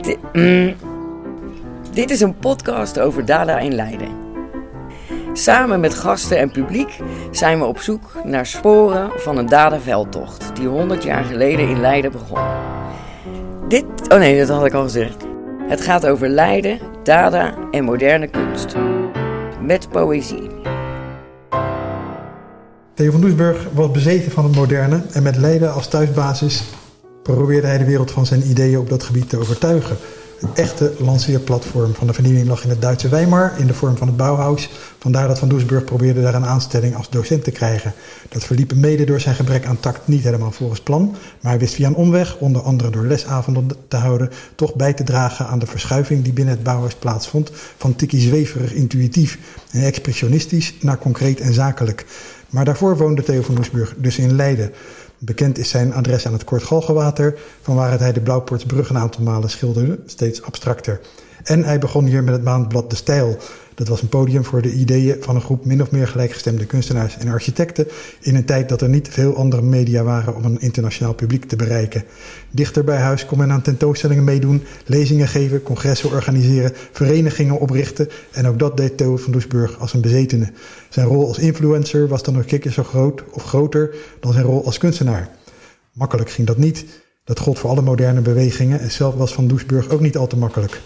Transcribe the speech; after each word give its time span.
Dit, 0.00 0.18
mm, 0.32 0.74
dit 1.92 2.10
is 2.10 2.20
een 2.20 2.36
podcast 2.36 2.98
over 2.98 3.24
Dada 3.24 3.58
in 3.58 3.74
Leiden. 3.74 4.08
Samen 5.32 5.80
met 5.80 5.94
gasten 5.94 6.38
en 6.38 6.50
publiek 6.50 6.98
zijn 7.30 7.58
we 7.58 7.64
op 7.64 7.78
zoek 7.78 8.12
naar 8.24 8.46
sporen 8.46 9.10
van 9.16 9.36
een 9.36 9.46
Dada-veldtocht 9.46 10.56
die 10.56 10.68
100 10.68 11.02
jaar 11.02 11.24
geleden 11.24 11.68
in 11.68 11.80
Leiden 11.80 12.12
begon. 12.12 12.38
Dit, 13.68 13.84
oh 14.08 14.18
nee, 14.18 14.38
dat 14.38 14.48
had 14.48 14.66
ik 14.66 14.72
al 14.72 14.82
gezegd. 14.82 15.24
Het 15.68 15.80
gaat 15.80 16.06
over 16.06 16.28
Leiden, 16.28 16.78
Dada 17.02 17.54
en 17.70 17.84
moderne 17.84 18.28
kunst. 18.28 18.74
Met 19.60 19.88
poëzie. 19.88 20.50
Theo 22.94 23.10
van 23.10 23.20
Doesburg 23.20 23.66
was 23.72 23.90
bezeten 23.90 24.32
van 24.32 24.44
het 24.44 24.54
moderne 24.54 25.02
en 25.12 25.22
met 25.22 25.36
Leiden 25.36 25.72
als 25.72 25.88
thuisbasis 25.88 26.62
probeerde 27.22 27.66
hij 27.66 27.78
de 27.78 27.84
wereld 27.84 28.10
van 28.10 28.26
zijn 28.26 28.50
ideeën 28.50 28.78
op 28.78 28.88
dat 28.88 29.02
gebied 29.02 29.28
te 29.28 29.38
overtuigen. 29.38 29.96
Een 30.40 30.54
echte 30.54 30.92
lanceerplatform 30.98 31.94
van 31.94 32.06
de 32.06 32.12
vernieuwing 32.12 32.48
lag 32.48 32.64
in 32.64 32.70
het 32.70 32.82
Duitse 32.82 33.08
Weimar 33.08 33.52
in 33.58 33.66
de 33.66 33.74
vorm 33.74 33.96
van 33.96 34.06
het 34.06 34.16
Bauhaus. 34.16 34.70
Vandaar 34.98 35.28
dat 35.28 35.38
Van 35.38 35.48
Doesburg 35.48 35.84
probeerde 35.84 36.22
daar 36.22 36.34
een 36.34 36.46
aanstelling 36.46 36.96
als 36.96 37.10
docent 37.10 37.44
te 37.44 37.50
krijgen. 37.50 37.92
Dat 38.28 38.44
verliep 38.44 38.74
mede 38.74 39.04
door 39.04 39.20
zijn 39.20 39.34
gebrek 39.34 39.66
aan 39.66 39.80
tact 39.80 40.08
niet 40.08 40.22
helemaal 40.22 40.50
volgens 40.50 40.80
plan, 40.80 41.16
maar 41.40 41.50
hij 41.50 41.60
wist 41.60 41.74
via 41.74 41.86
een 41.86 41.94
omweg, 41.94 42.36
onder 42.38 42.62
andere 42.62 42.90
door 42.90 43.04
lesavonden 43.04 43.76
te 43.88 43.96
houden, 43.96 44.30
toch 44.54 44.74
bij 44.74 44.92
te 44.92 45.04
dragen 45.04 45.46
aan 45.46 45.58
de 45.58 45.66
verschuiving 45.66 46.24
die 46.24 46.32
binnen 46.32 46.54
het 46.54 46.62
Bauhaus 46.62 46.94
plaatsvond, 46.94 47.50
van 47.76 47.96
tikkie 47.96 48.20
zweverig 48.20 48.72
intuïtief 48.72 49.38
en 49.70 49.82
expressionistisch 49.82 50.74
naar 50.80 50.98
concreet 50.98 51.40
en 51.40 51.52
zakelijk. 51.52 52.06
Maar 52.50 52.64
daarvoor 52.64 52.96
woonde 52.96 53.22
Theo 53.22 53.42
van 53.42 53.54
Doesburg 53.54 53.94
dus 53.96 54.18
in 54.18 54.36
Leiden. 54.36 54.72
Bekend 55.22 55.58
is 55.58 55.68
zijn 55.68 55.94
adres 55.94 56.26
aan 56.26 56.32
het 56.32 56.44
Kort 56.44 56.62
Galgenwater, 56.62 57.38
van 57.62 57.74
waaruit 57.74 58.00
hij 58.00 58.12
de 58.12 58.20
Blauwpoortsbrug 58.20 58.88
een 58.88 58.98
aantal 58.98 59.22
malen 59.22 59.50
schilderde, 59.50 59.98
steeds 60.06 60.42
abstracter. 60.42 61.00
En 61.42 61.64
hij 61.64 61.78
begon 61.78 62.04
hier 62.04 62.24
met 62.24 62.34
het 62.34 62.44
maandblad 62.44 62.90
De 62.90 62.96
Stijl. 62.96 63.36
Dat 63.80 63.88
was 63.88 64.02
een 64.02 64.08
podium 64.08 64.44
voor 64.44 64.62
de 64.62 64.72
ideeën 64.72 65.16
van 65.20 65.34
een 65.34 65.40
groep 65.40 65.64
min 65.64 65.82
of 65.82 65.90
meer 65.90 66.08
gelijkgestemde 66.08 66.66
kunstenaars 66.66 67.16
en 67.16 67.28
architecten 67.28 67.86
in 68.20 68.34
een 68.34 68.44
tijd 68.44 68.68
dat 68.68 68.80
er 68.80 68.88
niet 68.88 69.08
veel 69.08 69.36
andere 69.36 69.62
media 69.62 70.02
waren 70.02 70.36
om 70.36 70.44
een 70.44 70.60
internationaal 70.60 71.14
publiek 71.14 71.44
te 71.44 71.56
bereiken. 71.56 72.04
Dichter 72.50 72.84
bij 72.84 72.96
huis 72.96 73.26
kon 73.26 73.38
men 73.38 73.50
aan 73.50 73.62
tentoonstellingen 73.62 74.24
meedoen, 74.24 74.62
lezingen 74.86 75.28
geven, 75.28 75.62
congressen 75.62 76.10
organiseren, 76.10 76.72
verenigingen 76.92 77.60
oprichten 77.60 78.08
en 78.30 78.46
ook 78.46 78.58
dat 78.58 78.76
deed 78.76 78.96
Theo 78.96 79.16
van 79.16 79.32
Doesburg 79.32 79.78
als 79.78 79.92
een 79.92 80.00
bezetene. 80.00 80.52
Zijn 80.88 81.06
rol 81.06 81.26
als 81.26 81.38
influencer 81.38 82.08
was 82.08 82.22
dan 82.22 82.34
nog 82.34 82.44
keer 82.44 82.72
zo 82.72 82.82
groot 82.82 83.24
of 83.30 83.44
groter 83.44 83.94
dan 84.20 84.32
zijn 84.32 84.44
rol 84.44 84.64
als 84.64 84.78
kunstenaar. 84.78 85.28
Makkelijk 85.92 86.30
ging 86.30 86.46
dat 86.46 86.56
niet. 86.56 86.84
Dat 87.24 87.38
gold 87.38 87.58
voor 87.58 87.70
alle 87.70 87.82
moderne 87.82 88.20
bewegingen 88.20 88.80
en 88.80 88.90
zelf 88.90 89.14
was 89.14 89.32
Van 89.32 89.46
Doesburg 89.46 89.88
ook 89.88 90.00
niet 90.00 90.16
al 90.16 90.26
te 90.26 90.36
makkelijk. 90.36 90.80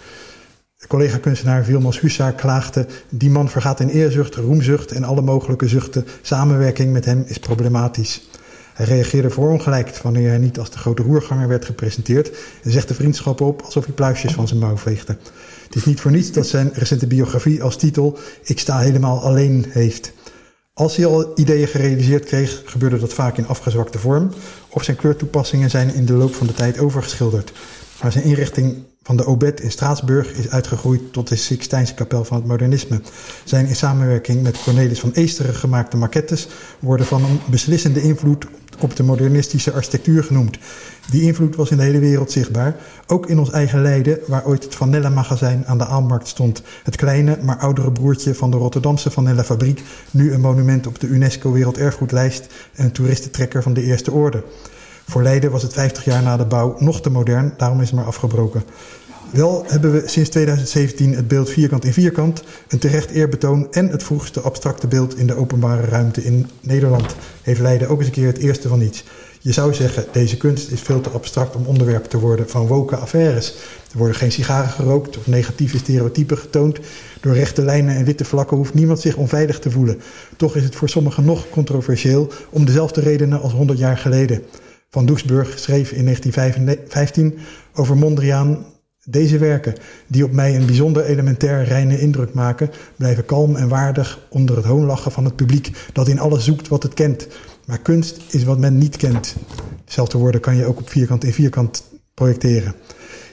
Collega-kunstenaar 0.87 1.63
Vilmos 1.63 1.99
Hussa 1.99 2.31
klaagde: 2.31 2.85
Die 3.09 3.29
man 3.29 3.49
vergaat 3.49 3.79
in 3.79 3.89
eerzucht, 3.89 4.35
roemzucht 4.35 4.91
en 4.91 5.03
alle 5.03 5.21
mogelijke 5.21 5.67
zuchten. 5.67 6.05
Samenwerking 6.21 6.91
met 6.91 7.05
hem 7.05 7.23
is 7.27 7.39
problematisch. 7.39 8.29
Hij 8.73 8.85
reageerde 8.85 9.29
verongelijkt 9.29 10.01
wanneer 10.01 10.29
hij 10.29 10.37
niet 10.37 10.59
als 10.59 10.69
de 10.69 10.77
grote 10.77 11.03
roerganger 11.03 11.47
werd 11.47 11.65
gepresenteerd 11.65 12.37
en 12.63 12.71
zegt 12.71 12.87
de 12.87 12.93
vriendschap 12.93 13.41
op 13.41 13.61
alsof 13.61 13.85
hij 13.85 13.93
pluisjes 13.93 14.33
van 14.33 14.47
zijn 14.47 14.59
mouw 14.59 14.77
veegde. 14.77 15.17
Het 15.65 15.75
is 15.75 15.85
niet 15.85 15.99
voor 15.99 16.11
niets 16.11 16.31
dat 16.31 16.47
zijn 16.47 16.69
recente 16.73 17.07
biografie 17.07 17.63
als 17.63 17.77
titel 17.77 18.17
Ik 18.43 18.59
sta 18.59 18.79
helemaal 18.79 19.21
alleen 19.21 19.65
heeft. 19.69 20.13
Als 20.73 20.95
hij 20.95 21.05
al 21.05 21.39
ideeën 21.39 21.67
gerealiseerd 21.67 22.25
kreeg, 22.25 22.61
gebeurde 22.65 22.99
dat 22.99 23.13
vaak 23.13 23.37
in 23.37 23.47
afgezwakte 23.47 23.99
vorm, 23.99 24.31
of 24.69 24.83
zijn 24.83 24.97
kleurtoepassingen 24.97 25.69
zijn 25.69 25.93
in 25.93 26.05
de 26.05 26.13
loop 26.13 26.35
van 26.35 26.47
de 26.47 26.53
tijd 26.53 26.79
overgeschilderd. 26.79 27.51
Maar 28.01 28.11
zijn 28.11 28.23
inrichting 28.23 28.83
van 29.03 29.17
de 29.17 29.25
Obed 29.25 29.61
in 29.61 29.71
Straatsburg 29.71 30.31
is 30.31 30.49
uitgegroeid 30.49 31.13
tot 31.13 31.27
de 31.27 31.35
Sixtijnse 31.35 31.93
kapel 31.93 32.25
van 32.25 32.37
het 32.37 32.45
modernisme. 32.45 33.01
Zijn 33.43 33.67
in 33.67 33.75
samenwerking 33.75 34.43
met 34.43 34.63
Cornelis 34.63 34.99
van 34.99 35.11
Eesteren 35.11 35.55
gemaakte 35.55 35.97
maquettes 35.97 36.47
worden 36.79 37.05
van 37.05 37.23
een 37.23 37.39
beslissende 37.45 38.01
invloed 38.01 38.45
op 38.79 38.95
de 38.95 39.03
modernistische 39.03 39.71
architectuur 39.71 40.23
genoemd. 40.23 40.57
Die 41.11 41.21
invloed 41.21 41.55
was 41.55 41.69
in 41.69 41.77
de 41.77 41.83
hele 41.83 41.99
wereld 41.99 42.31
zichtbaar, 42.31 42.75
ook 43.07 43.29
in 43.29 43.39
ons 43.39 43.51
eigen 43.51 43.81
Leiden, 43.81 44.19
waar 44.27 44.45
ooit 44.45 44.63
het 44.63 44.75
Vanella 44.75 45.09
magazijn 45.09 45.65
aan 45.65 45.77
de 45.77 45.85
Aalmarkt 45.85 46.27
stond. 46.27 46.61
Het 46.83 46.95
kleine, 46.95 47.37
maar 47.41 47.57
oudere 47.57 47.91
broertje 47.91 48.35
van 48.35 48.51
de 48.51 48.57
Rotterdamse 48.57 49.11
Vanella 49.11 49.43
fabriek, 49.43 49.81
nu 50.11 50.33
een 50.33 50.41
monument 50.41 50.87
op 50.87 50.99
de 50.99 51.07
UNESCO 51.07 51.51
Werelderfgoedlijst 51.51 52.47
en 52.73 52.85
een 52.85 52.91
toeristentrekker 52.91 53.63
van 53.63 53.73
de 53.73 53.81
eerste 53.83 54.11
orde. 54.11 54.43
Voor 55.07 55.23
Leiden 55.23 55.51
was 55.51 55.61
het 55.61 55.73
50 55.73 56.05
jaar 56.05 56.23
na 56.23 56.37
de 56.37 56.45
bouw 56.45 56.75
nog 56.79 57.01
te 57.01 57.09
modern, 57.09 57.53
daarom 57.57 57.81
is 57.81 57.87
het 57.87 57.95
maar 57.95 58.05
afgebroken. 58.05 58.63
Wel 59.31 59.63
hebben 59.67 59.91
we 59.91 60.03
sinds 60.05 60.29
2017 60.29 61.15
het 61.15 61.27
beeld 61.27 61.49
vierkant 61.49 61.85
in 61.85 61.93
vierkant, 61.93 62.43
een 62.67 62.79
terecht 62.79 63.09
eerbetoon 63.09 63.71
en 63.71 63.89
het 63.89 64.03
vroegste 64.03 64.41
abstracte 64.41 64.87
beeld 64.87 65.17
in 65.17 65.27
de 65.27 65.35
openbare 65.35 65.85
ruimte 65.85 66.23
in 66.23 66.49
Nederland. 66.59 67.15
Heeft 67.41 67.59
Leiden 67.59 67.89
ook 67.89 67.97
eens 67.97 68.07
een 68.07 68.13
keer 68.13 68.27
het 68.27 68.37
eerste 68.37 68.67
van 68.67 68.81
iets. 68.81 69.03
Je 69.39 69.51
zou 69.51 69.73
zeggen, 69.73 70.05
deze 70.11 70.37
kunst 70.37 70.71
is 70.71 70.81
veel 70.81 71.01
te 71.01 71.09
abstract 71.09 71.55
om 71.55 71.65
onderwerp 71.65 72.05
te 72.05 72.19
worden 72.19 72.49
van 72.49 72.67
woke 72.67 72.95
affaires. 72.95 73.53
Er 73.91 73.97
worden 73.97 74.15
geen 74.15 74.31
sigaren 74.31 74.69
gerookt 74.69 75.17
of 75.17 75.27
negatieve 75.27 75.77
stereotypen 75.77 76.37
getoond. 76.37 76.79
Door 77.21 77.33
rechte 77.33 77.61
lijnen 77.61 77.95
en 77.95 78.05
witte 78.05 78.25
vlakken 78.25 78.57
hoeft 78.57 78.73
niemand 78.73 78.99
zich 78.99 79.15
onveilig 79.15 79.59
te 79.59 79.71
voelen. 79.71 80.01
Toch 80.37 80.55
is 80.55 80.63
het 80.63 80.75
voor 80.75 80.89
sommigen 80.89 81.25
nog 81.25 81.49
controversieel 81.49 82.31
om 82.49 82.65
dezelfde 82.65 83.01
redenen 83.01 83.41
als 83.41 83.53
100 83.53 83.79
jaar 83.79 83.97
geleden. 83.97 84.43
Van 84.95 85.05
Doesburg 85.05 85.59
schreef 85.59 85.91
in 85.91 86.03
1915 86.03 87.37
over 87.73 87.97
Mondriaan 87.97 88.65
deze 89.03 89.37
werken, 89.37 89.73
die 90.07 90.23
op 90.23 90.31
mij 90.31 90.55
een 90.55 90.65
bijzonder 90.65 91.05
elementair 91.05 91.63
reine 91.63 91.99
indruk 91.99 92.33
maken, 92.33 92.69
blijven 92.95 93.25
kalm 93.25 93.55
en 93.55 93.67
waardig 93.67 94.19
onder 94.29 94.55
het 94.55 94.65
hoonlachen 94.65 95.11
van 95.11 95.25
het 95.25 95.35
publiek 95.35 95.71
dat 95.93 96.07
in 96.07 96.19
alles 96.19 96.43
zoekt 96.43 96.67
wat 96.67 96.83
het 96.83 96.93
kent. 96.93 97.27
Maar 97.65 97.79
kunst 97.79 98.21
is 98.29 98.43
wat 98.43 98.59
men 98.59 98.77
niet 98.77 98.97
kent. 98.97 99.35
Dezelfde 99.85 100.17
woorden 100.17 100.41
kan 100.41 100.55
je 100.55 100.65
ook 100.65 100.79
op 100.79 100.89
vierkant 100.89 101.23
in 101.23 101.33
vierkant 101.33 101.83
projecteren. 102.13 102.73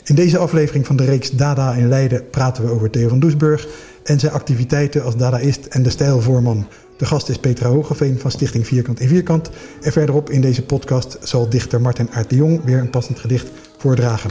In 0.04 0.14
deze 0.14 0.38
aflevering 0.38 0.86
van 0.86 0.96
de 0.96 1.04
reeks 1.04 1.30
Dada 1.30 1.74
in 1.74 1.88
Leiden 1.88 2.30
praten 2.30 2.64
we 2.64 2.70
over 2.70 2.90
Theo 2.90 3.08
van 3.08 3.20
Doesburg 3.20 3.68
en 4.04 4.20
zijn 4.20 4.32
activiteiten 4.32 5.04
als 5.04 5.16
dadaïst 5.16 5.66
en 5.66 5.82
de 5.82 5.90
stijlvoorman. 5.90 6.66
De 6.96 7.04
gast 7.04 7.28
is 7.28 7.38
Petra 7.38 7.68
Hogeveen 7.68 8.18
van 8.18 8.30
Stichting 8.30 8.66
Vierkant 8.66 9.00
in 9.00 9.08
Vierkant. 9.08 9.50
En 9.80 9.92
verderop 9.92 10.30
in 10.30 10.40
deze 10.40 10.62
podcast 10.62 11.16
zal 11.22 11.48
dichter 11.48 11.80
Martin 11.80 12.10
Aert 12.12 12.30
de 12.30 12.36
Jong 12.36 12.64
weer 12.64 12.78
een 12.78 12.90
passend 12.90 13.18
gedicht 13.18 13.48
voordragen. 13.78 14.30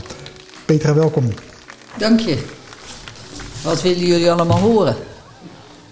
Petra, 0.66 0.94
welkom. 0.94 1.26
Dank 1.98 2.20
je. 2.20 2.38
Wat 3.64 3.82
willen 3.82 4.06
jullie 4.06 4.32
allemaal 4.32 4.60
horen? 4.60 4.96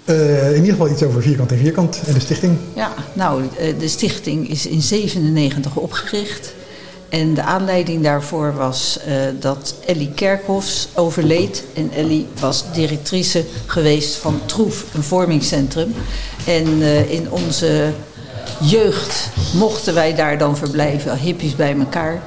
Uh, 0.05 0.49
in 0.49 0.55
ieder 0.55 0.71
geval 0.71 0.89
iets 0.89 1.03
over 1.03 1.21
Vierkant 1.21 1.51
in 1.51 1.57
Vierkant 1.57 2.01
en 2.05 2.13
de 2.13 2.19
stichting. 2.19 2.57
Ja, 2.75 2.93
nou, 3.13 3.43
de 3.79 3.87
stichting 3.87 4.49
is 4.49 4.67
in 4.67 4.81
97 4.81 5.75
opgericht. 5.75 6.53
En 7.09 7.33
de 7.33 7.41
aanleiding 7.41 8.03
daarvoor 8.03 8.53
was 8.53 8.99
uh, 9.07 9.13
dat 9.39 9.75
Ellie 9.85 10.11
Kerkhofs 10.11 10.87
overleed. 10.93 11.63
En 11.73 11.91
Ellie 11.95 12.27
was 12.39 12.63
directrice 12.73 13.45
geweest 13.65 14.15
van 14.15 14.41
Troef, 14.45 14.85
een 14.93 15.03
vormingscentrum. 15.03 15.93
En 16.45 16.67
uh, 16.67 17.11
in 17.11 17.31
onze 17.31 17.91
jeugd 18.59 19.29
mochten 19.53 19.93
wij 19.93 20.15
daar 20.15 20.37
dan 20.37 20.57
verblijven, 20.57 21.17
hippies 21.17 21.55
bij 21.55 21.75
elkaar. 21.79 22.21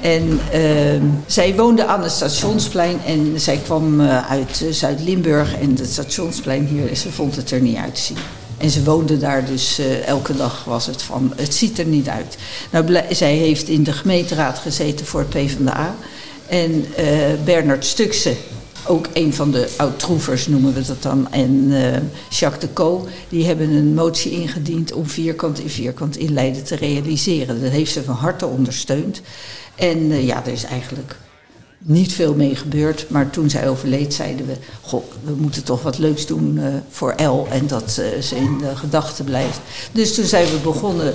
En 0.00 0.40
uh, 0.54 1.02
zij 1.26 1.54
woonde 1.54 1.86
aan 1.86 2.02
het 2.02 2.12
stationsplein 2.12 3.00
en 3.06 3.40
zij 3.40 3.56
kwam 3.56 4.00
uh, 4.00 4.30
uit 4.30 4.64
Zuid-Limburg. 4.70 5.58
En 5.60 5.76
het 5.76 5.90
stationsplein 5.90 6.66
hier, 6.66 6.96
ze 6.96 7.12
vond 7.12 7.36
het 7.36 7.50
er 7.50 7.60
niet 7.60 7.76
uit 7.76 7.94
te 7.94 8.00
zien. 8.00 8.39
En 8.60 8.70
ze 8.70 8.84
woonde 8.84 9.18
daar 9.18 9.44
dus 9.46 9.80
uh, 9.80 10.06
elke 10.06 10.36
dag 10.36 10.64
was 10.64 10.86
het 10.86 11.02
van, 11.02 11.32
het 11.36 11.54
ziet 11.54 11.78
er 11.78 11.86
niet 11.86 12.08
uit. 12.08 12.36
Nou, 12.70 13.00
zij 13.10 13.34
heeft 13.34 13.68
in 13.68 13.82
de 13.82 13.92
gemeenteraad 13.92 14.58
gezeten 14.58 15.06
voor 15.06 15.20
het 15.20 15.28
PvdA. 15.28 15.94
En 16.46 16.70
uh, 16.70 17.06
Bernard 17.44 17.84
Stukse, 17.84 18.34
ook 18.86 19.08
een 19.12 19.34
van 19.34 19.50
de 19.50 19.74
oud-troevers 19.76 20.46
noemen 20.46 20.74
we 20.74 20.82
dat 20.82 21.02
dan, 21.02 21.32
en 21.32 21.50
uh, 21.70 21.96
Jacques 22.28 22.60
de 22.60 22.72
Co, 22.72 23.08
die 23.28 23.44
hebben 23.44 23.70
een 23.70 23.94
motie 23.94 24.32
ingediend 24.32 24.92
om 24.92 25.06
vierkant 25.06 25.60
in 25.60 25.70
vierkant 25.70 26.16
in 26.16 26.32
Leiden 26.32 26.64
te 26.64 26.76
realiseren. 26.76 27.60
Dat 27.60 27.70
heeft 27.70 27.92
ze 27.92 28.02
van 28.02 28.14
harte 28.14 28.46
ondersteund. 28.46 29.20
En 29.74 30.24
ja, 30.24 30.44
er 30.44 30.52
is 30.52 30.64
eigenlijk 30.64 31.16
niet 31.82 32.12
veel 32.12 32.34
mee 32.34 32.56
gebeurd. 32.56 33.06
Maar 33.08 33.30
toen 33.30 33.50
zij 33.50 33.68
overleed, 33.68 34.14
zeiden 34.14 34.46
we: 34.46 34.56
Goh, 34.80 35.04
we 35.24 35.32
moeten 35.32 35.64
toch 35.64 35.82
wat 35.82 35.98
leuks 35.98 36.26
doen 36.26 36.56
uh, 36.56 36.64
voor 36.90 37.10
El. 37.12 37.46
En 37.50 37.66
dat 37.66 38.00
uh, 38.00 38.22
ze 38.22 38.36
in 38.36 38.58
de 38.58 38.76
gedachten 38.76 39.24
blijft. 39.24 39.60
Dus 39.92 40.14
toen 40.14 40.24
zijn 40.24 40.46
we 40.46 40.56
begonnen 40.62 41.14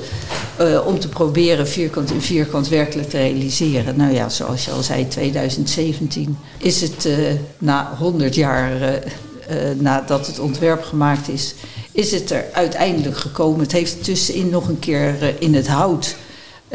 uh, 0.61 0.87
om 0.87 0.99
te 0.99 1.09
proberen 1.09 1.67
vierkant 1.67 2.11
in 2.11 2.21
vierkant 2.21 2.67
werkelijk 2.67 3.09
te 3.09 3.17
realiseren. 3.17 3.97
Nou 3.97 4.13
ja, 4.13 4.29
zoals 4.29 4.65
je 4.65 4.71
al 4.71 4.83
zei, 4.83 5.07
2017 5.07 6.37
is 6.57 6.81
het 6.81 7.07
na 7.57 7.95
100 7.97 8.35
jaar 8.35 9.01
nadat 9.77 10.27
het 10.27 10.39
ontwerp 10.39 10.83
gemaakt 10.83 11.29
is, 11.29 11.55
is 11.91 12.11
het 12.11 12.31
er 12.31 12.45
uiteindelijk 12.53 13.17
gekomen. 13.17 13.59
Het 13.59 13.71
heeft 13.71 14.03
tussenin 14.03 14.49
nog 14.49 14.67
een 14.67 14.79
keer 14.79 15.35
in 15.39 15.53
het 15.53 15.67
hout 15.67 16.15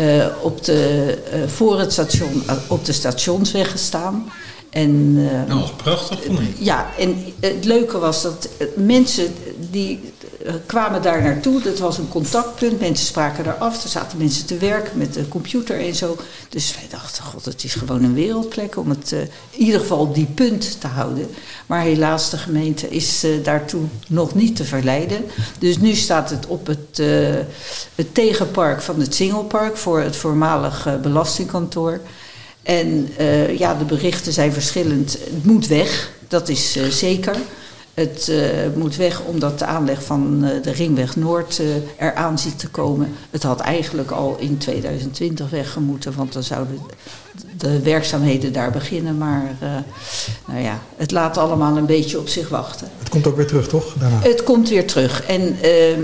uh, 0.01 0.27
op 0.43 0.65
de, 0.65 1.19
uh, 1.35 1.49
voor 1.49 1.79
het 1.79 1.93
station 1.93 2.43
uh, 2.47 2.53
op 2.69 2.85
de 2.85 2.93
stationsweg 2.93 3.71
gestaan. 3.71 4.31
En, 4.71 5.15
eh, 5.31 5.49
Dat 5.49 5.61
was 5.61 5.73
prachtig, 5.73 6.25
vond 6.25 6.41
ik. 6.41 6.47
ja, 6.59 6.91
en 6.99 7.25
het 7.41 7.65
leuke 7.65 7.99
was 7.99 8.23
dat 8.23 8.49
eh, 8.59 8.67
mensen 8.77 9.35
die 9.71 10.01
eh, 10.19 10.20
kwamen 10.67 11.03
daar 11.03 11.23
naartoe. 11.23 11.63
Dat 11.63 11.79
was 11.79 11.99
een 11.99 12.09
contactpunt. 12.09 12.81
Mensen 12.81 13.07
spraken 13.07 13.45
daar 13.45 13.55
af. 13.55 13.83
Er 13.83 13.89
zaten 13.89 14.19
mensen 14.19 14.47
te 14.47 14.57
werken 14.57 14.99
met 14.99 15.15
de 15.15 15.29
computer 15.29 15.81
en 15.81 15.95
zo. 15.95 16.17
Dus 16.49 16.75
wij 16.75 16.87
dachten, 16.91 17.25
god, 17.25 17.45
het 17.45 17.65
is 17.65 17.75
gewoon 17.75 18.05
een 18.05 18.15
wereldplek 18.15 18.77
om 18.77 18.91
het 18.91 19.13
eh, 19.13 19.21
in 19.21 19.65
ieder 19.65 19.81
geval 19.81 19.99
op 19.99 20.15
die 20.15 20.29
punt 20.35 20.81
te 20.81 20.87
houden. 20.87 21.29
Maar 21.67 21.83
helaas, 21.83 22.31
de 22.31 22.37
gemeente 22.37 22.89
is 22.89 23.25
eh, 23.25 23.31
daartoe 23.43 23.83
nog 24.09 24.35
niet 24.35 24.57
te 24.57 24.65
verleiden. 24.65 25.25
Dus 25.59 25.79
nu 25.79 25.95
staat 25.95 26.31
het 26.31 26.47
op 26.47 26.67
het, 26.67 26.99
eh, 26.99 27.07
het 27.95 28.15
tegenpark 28.15 28.83
van 28.83 29.01
het 29.01 29.15
Singelpark 29.15 29.77
voor 29.77 30.01
het 30.01 30.17
voormalig 30.17 30.87
eh, 30.87 30.97
belastingkantoor. 30.97 32.01
En 32.63 33.09
eh, 33.17 33.59
ja, 33.59 33.75
de 33.75 33.85
berichten 33.85 34.33
zijn 34.33 34.53
verschillend. 34.53 35.13
Het 35.13 35.45
moet 35.45 35.67
weg, 35.67 36.11
dat 36.29 36.49
is 36.49 36.77
eh, 36.77 36.85
zeker. 36.87 37.37
Het 37.95 38.29
eh, 38.29 38.39
moet 38.75 38.97
weg 38.97 39.21
omdat 39.21 39.59
de 39.59 39.65
aanleg 39.65 40.03
van 40.03 40.45
eh, 40.45 40.63
de 40.63 40.71
Ringweg 40.71 41.17
Noord 41.17 41.59
eh, 41.59 41.67
eraan 42.09 42.39
ziet 42.39 42.59
te 42.59 42.69
komen. 42.69 43.13
Het 43.31 43.43
had 43.43 43.61
eigenlijk 43.61 44.11
al 44.11 44.37
in 44.39 44.59
2020 44.59 45.51
weggemoeten, 45.51 46.13
want 46.17 46.33
dan 46.33 46.43
zouden 46.43 46.81
de 47.57 47.81
werkzaamheden 47.81 48.53
daar 48.53 48.71
beginnen. 48.71 49.19
Maar 49.19 49.57
nou 50.47 50.63
ja, 50.63 50.79
het 50.97 51.11
laat 51.11 51.37
allemaal 51.37 51.77
een 51.77 51.87
beetje 51.87 52.19
op 52.19 52.29
zich 52.29 52.49
wachten. 52.49 52.89
Het 52.99 53.09
komt 53.09 53.27
ook 53.27 53.37
weer 53.37 53.47
terug, 53.47 53.69
toch? 53.69 53.95
Daarna. 53.99 54.19
Het 54.23 54.43
komt 54.43 54.69
weer 54.69 54.87
terug. 54.87 55.27
En 55.27 55.57
eh, 55.63 55.99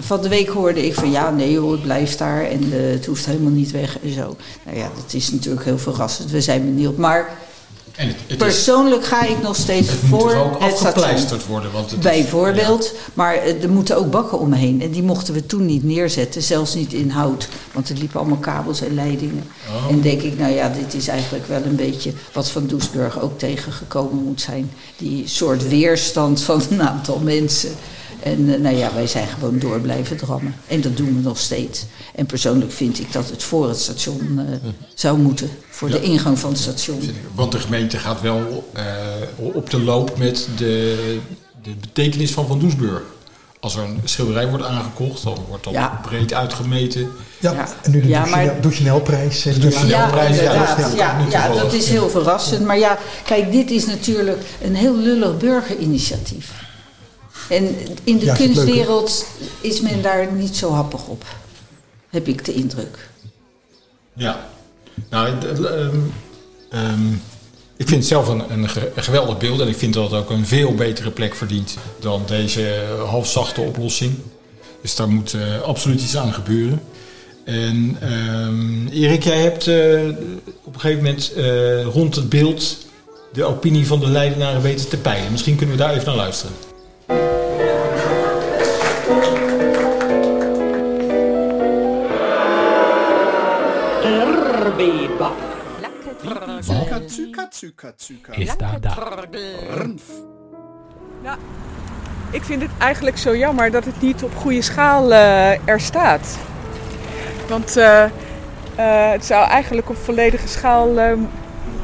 van 0.00 0.22
de 0.22 0.28
week 0.28 0.48
hoorde 0.48 0.86
ik 0.86 0.94
van 0.94 1.10
ja, 1.10 1.30
nee 1.30 1.52
joh, 1.52 1.70
het 1.70 1.82
blijft 1.82 2.18
daar 2.18 2.44
en 2.44 2.72
het 2.72 3.06
hoeft 3.06 3.26
helemaal 3.26 3.52
niet 3.52 3.70
weg 3.70 3.98
en 4.02 4.12
zo. 4.12 4.36
Nou 4.64 4.76
ja, 4.76 4.90
dat 5.02 5.14
is 5.14 5.30
natuurlijk 5.30 5.64
heel 5.64 5.78
verrassend. 5.78 6.30
We 6.30 6.40
zijn 6.40 6.64
benieuwd. 6.64 6.96
Maar 6.96 7.38
En 7.96 8.06
het, 8.08 8.16
het, 8.20 8.30
is, 8.30 8.36
persoonlijk 8.36 9.04
ga 9.06 9.24
ik 9.24 9.42
nog 9.42 9.56
steeds 9.56 9.88
het 9.90 10.02
moet 10.02 10.20
voor 10.20 10.30
er 10.30 10.44
ook 10.44 10.52
het 10.62 10.72
afgepleisterd 10.72 11.46
worden. 11.46 11.72
Want 11.72 11.90
het 11.90 11.98
is- 11.98 12.04
Bijvoorbeeld, 12.04 12.92
maar 13.14 13.34
eh, 13.34 13.62
er 13.62 13.70
moeten 13.70 13.96
ook 13.96 14.10
bakken 14.10 14.38
omheen. 14.38 14.82
En 14.82 14.90
die 14.90 15.02
mochten 15.02 15.34
we 15.34 15.46
toen 15.46 15.66
niet 15.66 15.84
neerzetten, 15.84 16.42
zelfs 16.42 16.74
niet 16.74 16.92
in 16.92 17.10
hout. 17.10 17.48
Want 17.72 17.88
er 17.88 17.96
liepen 17.96 18.20
allemaal 18.20 18.38
kabels 18.38 18.80
en 18.80 18.94
leidingen. 18.94 19.44
Oh. 19.68 19.90
En 19.90 20.00
denk 20.00 20.22
ik, 20.22 20.38
nou 20.38 20.52
ja, 20.52 20.68
dit 20.68 20.94
is 20.94 21.08
eigenlijk 21.08 21.46
wel 21.46 21.62
een 21.62 21.76
beetje 21.76 22.12
wat 22.32 22.48
Van 22.50 22.66
Doesburg 22.66 23.20
ook 23.20 23.38
tegengekomen 23.38 24.24
moet 24.24 24.40
zijn. 24.40 24.70
Die 24.96 25.28
soort 25.28 25.68
weerstand 25.68 26.40
van 26.42 26.62
een 26.70 26.82
aantal 26.82 27.18
mensen. 27.18 27.70
En 28.22 28.54
eh, 28.54 28.60
nou 28.60 28.76
ja, 28.76 28.94
wij 28.94 29.06
zijn 29.06 29.28
gewoon 29.28 29.58
door 29.58 29.80
blijven 29.80 30.16
drammen. 30.16 30.54
En 30.66 30.80
dat 30.80 30.96
doen 30.96 31.14
we 31.16 31.20
nog 31.22 31.38
steeds. 31.38 31.84
En 32.14 32.26
persoonlijk 32.26 32.72
vind 32.72 32.98
ik 32.98 33.12
dat 33.12 33.30
het 33.30 33.42
voor 33.42 33.68
het 33.68 33.78
station 33.78 34.38
eh, 34.38 34.70
zou 34.94 35.18
moeten. 35.18 35.50
Voor 35.70 35.90
de 35.90 36.00
ingang 36.02 36.38
van 36.38 36.50
het 36.50 36.58
station. 36.58 37.00
Want 37.34 37.52
de 37.52 37.58
gemeente 37.58 37.98
gaat 37.98 38.20
wel 38.20 38.70
eh, 38.72 38.84
op 39.38 39.70
de 39.70 39.80
loop 39.80 40.18
met 40.18 40.48
de, 40.56 41.18
de 41.62 41.74
betekenis 41.80 42.30
van 42.32 42.46
Van 42.46 42.58
Doesburg. 42.58 43.02
Als 43.60 43.76
er 43.76 43.82
een 43.82 44.00
schilderij 44.04 44.48
wordt 44.48 44.64
aangekocht, 44.64 45.22
dan 45.22 45.38
wordt 45.48 45.64
dat 45.64 45.72
Ja. 45.72 46.00
breed 46.02 46.32
uitgemeten. 46.32 47.08
Ja, 47.40 47.52
Ja. 47.52 47.68
en 47.82 47.90
nu 47.90 48.00
de 48.00 48.08
Ja, 48.08 48.26
Ja, 50.96 51.16
ja, 51.30 51.48
dat 51.54 51.72
is 51.72 51.88
heel 51.88 52.08
verrassend. 52.08 52.64
Maar 52.64 52.78
ja, 52.78 52.98
kijk, 53.24 53.52
dit 53.52 53.70
is 53.70 53.86
natuurlijk 53.86 54.38
een 54.62 54.74
heel 54.74 54.96
lullig 54.96 55.36
burgerinitiatief. 55.36 56.52
En 57.48 57.74
in 58.04 58.18
de 58.18 58.24
Ja, 58.24 58.34
kunstwereld 58.34 59.26
is 59.60 59.80
men 59.80 60.02
daar 60.02 60.32
niet 60.32 60.56
zo 60.56 60.70
happig 60.72 61.06
op. 61.06 61.24
Heb 62.10 62.26
ik 62.28 62.44
de 62.44 62.54
indruk. 62.54 63.08
Ja. 64.12 64.48
Nou, 65.10 65.28
ehm, 65.28 65.96
ehm, 66.70 67.12
ik 67.76 67.88
vind 67.88 67.90
het 68.00 68.06
zelf 68.06 68.28
een, 68.28 68.42
een, 68.52 68.68
ge- 68.68 68.92
een 68.94 69.02
geweldig 69.02 69.38
beeld. 69.38 69.60
En 69.60 69.68
ik 69.68 69.76
vind 69.76 69.94
dat 69.94 70.10
het 70.10 70.20
ook 70.20 70.30
een 70.30 70.46
veel 70.46 70.74
betere 70.74 71.10
plek 71.10 71.34
verdient 71.34 71.74
dan 72.00 72.22
deze 72.26 72.84
halfzachte 73.06 73.60
oplossing. 73.60 74.14
Dus 74.82 74.96
daar 74.96 75.08
moet 75.08 75.34
eh, 75.34 75.60
absoluut 75.62 76.00
iets 76.02 76.16
aan 76.16 76.32
gebeuren. 76.32 76.82
En 77.44 77.96
ehm, 78.00 78.86
Erik, 78.86 79.22
jij 79.24 79.40
hebt 79.40 79.66
eh, 79.66 80.08
op 80.64 80.74
een 80.74 80.80
gegeven 80.80 81.04
moment 81.04 81.32
eh, 81.32 81.82
rond 81.84 82.14
het 82.14 82.28
beeld 82.28 82.76
de 83.32 83.44
opinie 83.44 83.86
van 83.86 84.00
de 84.00 84.08
Leidenaren 84.08 84.62
weten 84.62 84.88
te 84.88 84.96
peilen. 84.96 85.32
Misschien 85.32 85.56
kunnen 85.56 85.76
we 85.76 85.82
daar 85.82 85.92
even 85.92 86.06
naar 86.06 86.16
luisteren. 86.16 86.54
Is. 98.30 98.56
Ik 102.30 102.42
vind 102.42 102.62
het 102.62 102.70
eigenlijk 102.78 103.18
zo 103.18 103.36
jammer 103.36 103.70
dat 103.70 103.84
het 103.84 104.00
niet 104.00 104.22
op 104.22 104.36
goede 104.36 104.62
schaal 104.62 105.12
er 105.64 105.80
staat. 105.80 106.38
Want 107.48 107.74
het 108.76 109.24
zou 109.24 109.48
eigenlijk 109.48 109.88
op 109.88 109.96
volledige 109.96 110.48
schaal, 110.48 110.94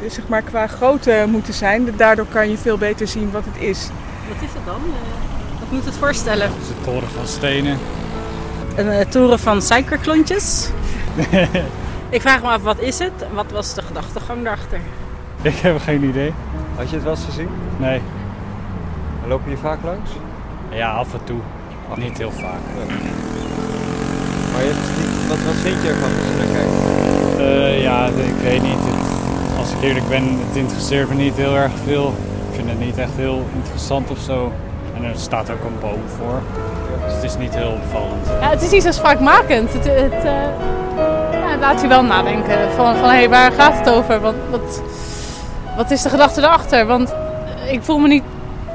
zeg 0.09 0.29
maar 0.29 0.43
qua 0.43 0.67
grootte 0.67 1.25
moeten 1.29 1.55
zijn. 1.55 1.97
Daardoor 1.97 2.27
kan 2.27 2.51
je 2.51 2.59
veel 2.59 2.79
beter 2.79 3.09
zien 3.09 3.31
wat 3.31 3.45
het 3.45 3.63
is. 3.63 3.89
Wat 4.33 4.43
is 4.43 4.55
het 4.55 4.65
dan? 4.65 4.75
Eh, 4.75 5.61
Wat 5.61 5.71
moet 5.71 5.85
het 5.85 5.95
voorstellen? 5.95 6.47
Het 6.47 6.57
is 6.63 6.69
een 6.69 6.93
toren 6.93 7.09
van 7.09 7.27
stenen. 7.27 7.79
Een 8.77 8.89
eh, 8.89 9.07
toren 9.07 9.39
van 9.39 9.63
suikerklontjes? 9.63 10.69
Ik 12.17 12.21
vraag 12.21 12.43
me 12.43 12.49
af, 12.49 12.63
wat 12.63 12.79
is 12.81 12.99
het? 12.99 13.13
Wat 13.33 13.51
was 13.53 13.75
de 13.75 13.83
gedachtegang 13.83 14.43
daarachter? 14.45 14.81
Ik 15.43 15.57
heb 15.57 15.81
geen 15.81 16.05
idee. 16.05 16.33
Had 16.77 16.89
je 16.91 16.95
het 16.95 17.05
wel 17.05 17.15
eens 17.15 17.25
gezien? 17.25 17.49
Nee. 17.77 18.01
En 19.23 19.29
loop 19.29 19.41
je 19.45 19.49
hier 19.49 19.59
vaak 19.59 19.79
langs? 19.85 20.11
Ja, 20.71 20.93
af 20.93 21.13
en 21.13 21.21
toe. 21.25 21.39
Niet 21.97 22.19
heel 22.19 22.31
vaak. 22.31 22.61
Maar 24.53 24.63
je 24.63 24.71
hebt 24.73 24.87
het 24.89 24.99
niet, 24.99 25.29
wat, 25.29 25.39
wat 25.47 25.55
vind 25.63 25.83
je 25.83 25.89
ervan 25.89 26.11
als 26.11 26.29
je 26.29 26.37
naar 26.39 26.53
kijkt? 26.57 27.39
Eh, 27.39 27.83
ja, 27.83 28.07
ik 28.07 28.43
weet 28.43 28.63
niet. 28.63 28.79
Het- 28.85 29.11
als 29.59 29.71
ik 29.71 29.83
eerlijk 29.83 30.09
ben, 30.09 30.23
het 30.47 30.57
interesseert 30.57 31.09
me 31.09 31.15
niet 31.15 31.35
heel 31.35 31.57
erg 31.57 31.73
veel. 31.85 32.15
Vind 32.65 32.79
het 32.79 32.87
niet 32.87 32.99
echt 32.99 33.17
heel 33.17 33.45
interessant 33.55 34.11
of 34.11 34.19
zo. 34.19 34.53
En 34.97 35.05
er 35.05 35.13
staat 35.17 35.51
ook 35.51 35.65
een 35.65 35.79
boom 35.81 36.01
voor. 36.19 36.41
Dus 37.05 37.15
het 37.15 37.23
is 37.23 37.37
niet 37.37 37.55
heel 37.55 37.71
opvallend. 37.83 38.27
Ja, 38.41 38.51
het 38.51 38.63
is 38.63 38.71
niet 38.71 38.83
zo 38.83 38.91
spraakmakend. 38.91 39.73
Het, 39.73 39.87
eh, 39.87 40.01
het 40.03 41.61
laat 41.61 41.81
je 41.81 41.87
wel 41.89 42.05
nadenken 42.05 42.73
van, 42.77 42.97
van 42.97 43.09
hey, 43.09 43.29
waar 43.29 43.53
gaat 43.53 43.79
het 43.79 43.91
over? 43.91 44.21
Wat, 44.21 44.35
wat, 44.51 44.83
wat 45.77 45.91
is 45.91 46.03
de 46.03 46.09
gedachte 46.09 46.41
erachter? 46.41 46.87
Want 46.87 47.15
ik 47.71 47.83
voel 47.83 47.99
me 47.99 48.09
niet 48.09 48.23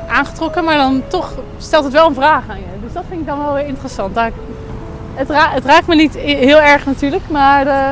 aangetrokken, 0.07 0.63
maar 0.63 0.77
dan 0.77 1.03
toch 1.07 1.31
stelt 1.57 1.83
het 1.83 1.93
wel 1.93 2.07
een 2.07 2.13
vraag 2.13 2.43
aan 2.49 2.57
je. 2.57 2.79
Dus 2.83 2.93
dat 2.93 3.03
vind 3.09 3.19
ik 3.21 3.27
dan 3.27 3.43
wel 3.45 3.53
weer 3.53 3.65
interessant. 3.67 4.15
Daar, 4.15 4.31
het, 5.13 5.29
ra- 5.29 5.49
het 5.51 5.65
raakt 5.65 5.87
me 5.87 5.95
niet 5.95 6.15
heel 6.15 6.61
erg 6.61 6.85
natuurlijk, 6.85 7.23
maar 7.29 7.67
eh, 7.67 7.89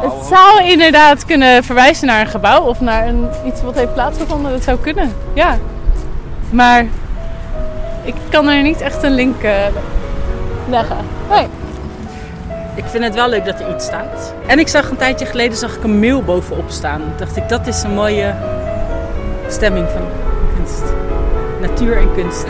het 0.00 0.26
zou 0.28 0.62
inderdaad 0.62 1.24
kunnen 1.24 1.64
verwijzen 1.64 2.06
naar 2.06 2.20
een 2.20 2.26
gebouw 2.26 2.62
of 2.62 2.80
naar 2.80 3.06
een, 3.06 3.28
iets 3.46 3.62
wat 3.62 3.74
heeft 3.74 3.94
plaatsgevonden. 3.94 4.52
Dat 4.52 4.62
zou 4.62 4.78
kunnen, 4.78 5.12
ja. 5.32 5.58
Maar 6.50 6.86
ik 8.02 8.14
kan 8.28 8.48
er 8.48 8.62
niet 8.62 8.80
echt 8.80 9.02
een 9.02 9.14
link 9.14 9.42
eh, 9.42 9.52
leggen. 10.68 10.96
Nee. 11.30 11.46
Ik 12.74 12.84
vind 12.86 13.04
het 13.04 13.14
wel 13.14 13.28
leuk 13.28 13.44
dat 13.44 13.60
er 13.60 13.74
iets 13.74 13.84
staat. 13.84 14.34
En 14.46 14.58
ik 14.58 14.68
zag 14.68 14.90
een 14.90 14.96
tijdje 14.96 15.26
geleden 15.26 15.56
zag 15.56 15.76
ik 15.76 15.84
een 15.84 15.98
mail 15.98 16.22
bovenop 16.22 16.70
staan. 16.70 17.02
Dacht 17.16 17.36
ik, 17.36 17.48
dat 17.48 17.66
is 17.66 17.82
een 17.82 17.94
mooie 17.94 18.34
stemming 19.48 19.86
van 19.92 20.02
kunst. 20.56 20.82
Natuur 21.60 21.96
en 21.96 22.14
kunst. 22.14 22.46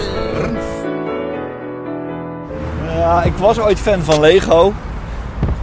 Ja, 2.97 3.23
ik 3.23 3.37
was 3.37 3.59
ooit 3.59 3.79
fan 3.79 4.03
van 4.03 4.21
Lego. 4.21 4.73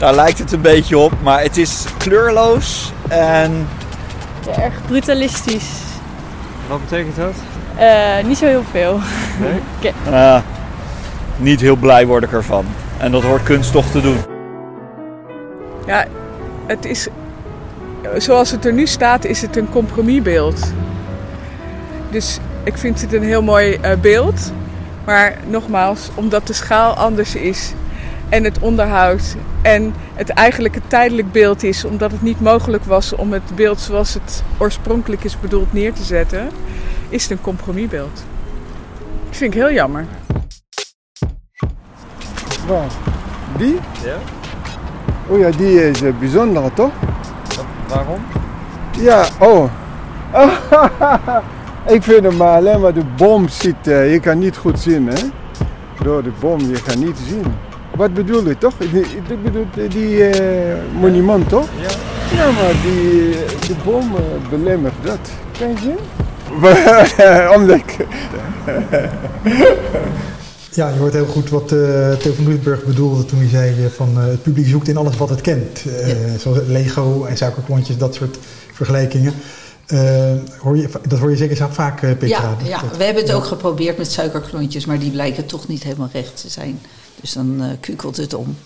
Daar 0.03 0.15
lijkt 0.15 0.39
het 0.39 0.51
een 0.51 0.61
beetje 0.61 0.97
op, 0.97 1.13
maar 1.21 1.41
het 1.41 1.57
is 1.57 1.85
kleurloos 1.97 2.91
en... 3.07 3.67
Erg 4.57 4.73
brutalistisch. 4.87 5.69
Wat 6.67 6.79
betekent 6.81 7.15
dat? 7.15 7.33
Eh, 7.75 8.25
niet 8.25 8.37
zo 8.37 8.45
heel 8.45 8.63
veel. 8.71 8.99
Nee? 9.39 9.93
Ah, 10.13 10.41
niet 11.37 11.61
heel 11.61 11.75
blij 11.75 12.05
word 12.05 12.23
ik 12.23 12.31
ervan. 12.31 12.65
En 12.97 13.11
dat 13.11 13.23
hoort 13.23 13.43
kunst 13.43 13.71
toch 13.71 13.85
te 13.85 14.01
doen. 14.01 14.17
Ja, 15.85 16.05
het 16.65 16.85
is, 16.85 17.07
zoals 18.17 18.51
het 18.51 18.65
er 18.65 18.73
nu 18.73 18.87
staat, 18.87 19.25
is 19.25 19.41
het 19.41 19.57
een 19.57 19.69
compromisbeeld. 19.69 20.73
Dus 22.09 22.39
ik 22.63 22.77
vind 22.77 23.01
het 23.01 23.13
een 23.13 23.23
heel 23.23 23.43
mooi 23.43 23.77
eh, 23.81 23.91
beeld. 24.01 24.51
Maar 25.05 25.37
nogmaals, 25.47 26.09
omdat 26.15 26.47
de 26.47 26.53
schaal 26.53 26.93
anders 26.93 27.35
is 27.35 27.73
en 28.33 28.43
het 28.43 28.59
onderhoud 28.59 29.35
en 29.61 29.93
het 30.13 30.29
eigenlijk 30.29 30.75
een 30.75 30.87
tijdelijk 30.87 31.31
beeld 31.31 31.63
is, 31.63 31.85
omdat 31.85 32.11
het 32.11 32.21
niet 32.21 32.41
mogelijk 32.41 32.83
was 32.83 33.15
om 33.15 33.33
het 33.33 33.55
beeld 33.55 33.79
zoals 33.79 34.13
het 34.13 34.43
oorspronkelijk 34.57 35.23
is 35.23 35.39
bedoeld 35.39 35.73
neer 35.73 35.93
te 35.93 36.03
zetten, 36.03 36.49
is 37.09 37.21
het 37.23 37.31
een 37.31 37.41
compromisbeeld. 37.41 38.23
Dat 39.25 39.37
vind 39.37 39.53
ik 39.53 39.59
heel 39.59 39.71
jammer. 39.71 40.05
Die? 43.57 43.79
Ja? 44.03 44.15
Oh 45.27 45.39
ja, 45.39 45.49
die 45.49 45.89
is 45.89 46.01
eh, 46.01 46.13
bijzonder 46.19 46.73
toch? 46.73 46.91
Waarom? 47.87 48.21
Ja, 48.99 49.25
oh. 49.39 49.71
ik 51.95 52.03
vind 52.03 52.23
hem 52.23 52.37
maar 52.37 52.55
alleen 52.57 52.81
maar 52.81 52.93
de 52.93 53.05
bom 53.17 53.47
ziet. 53.47 53.87
eh, 53.87 54.11
je 54.11 54.19
kan 54.19 54.39
niet 54.39 54.57
goed 54.57 54.79
zien, 54.79 55.07
hè? 55.07 55.23
Door 56.03 56.23
de 56.23 56.31
bom, 56.39 56.59
je 56.59 56.81
kan 56.81 56.99
niet 56.99 57.17
zien. 57.27 57.71
Wat 57.95 58.13
bedoel 58.13 58.47
je 58.47 58.57
toch? 58.57 58.73
Die- 58.77 58.99
Ik 59.01 59.43
bedoel 59.43 59.65
die 59.89 60.23
eh, 60.29 60.75
monument, 60.99 61.49
toch? 61.49 61.67
Ja. 61.81 61.89
Ja, 62.37 62.51
maar 62.51 62.73
die, 62.83 63.29
de 63.67 63.75
bom 63.83 64.15
eh, 64.15 64.49
belemmert 64.49 64.93
dat. 65.03 65.19
Kan 65.59 65.69
je 65.69 65.77
zien? 65.77 65.97
Omdat 67.57 67.75
ik... 67.77 67.95
Ja, 70.75 70.89
je 70.89 70.99
hoort 70.99 71.13
heel 71.13 71.25
goed 71.25 71.49
wat 71.49 71.71
eh 71.71 72.11
Theo 72.13 72.33
van 72.33 72.43
Doesburg 72.45 72.83
bedoelde 72.83 73.25
toen 73.25 73.39
hij 73.39 73.47
zei 73.47 73.83
eh, 73.85 73.89
van 73.91 74.17
eh, 74.17 74.25
het 74.25 74.41
publiek 74.43 74.67
zoekt 74.67 74.87
in 74.87 74.97
alles 74.97 75.17
wat 75.17 75.29
het 75.29 75.41
kent. 75.41 75.83
Eh, 75.85 76.15
Zoals 76.39 76.57
Lego 76.67 77.25
en 77.25 77.37
suikerklontjes, 77.37 77.97
dat 77.97 78.15
soort 78.15 78.37
vergelijkingen. 78.73 79.33
Hoor 80.59 80.77
je, 80.77 80.89
dat 81.07 81.19
hoor 81.19 81.29
je 81.29 81.35
zeker 81.37 81.55
zo 81.55 81.67
vaak, 81.71 81.99
Petra. 81.99 82.27
Ja, 82.27 82.55
ja, 82.63 82.81
dat- 82.81 82.97
we 82.97 83.03
hebben 83.03 83.23
het 83.23 83.33
ook 83.33 83.45
geprobeerd 83.45 83.97
met 83.97 84.11
suikerklontjes, 84.11 84.85
maar 84.85 84.99
die 84.99 85.11
blijken 85.11 85.45
toch 85.45 85.67
niet 85.67 85.83
helemaal 85.83 86.09
recht 86.13 86.41
te 86.41 86.49
zijn. 86.49 86.79
Dus 87.23 87.33
dan 87.33 87.61
eh, 87.61 87.67
kukelt 87.79 88.17
het 88.17 88.33
om. 88.33 88.57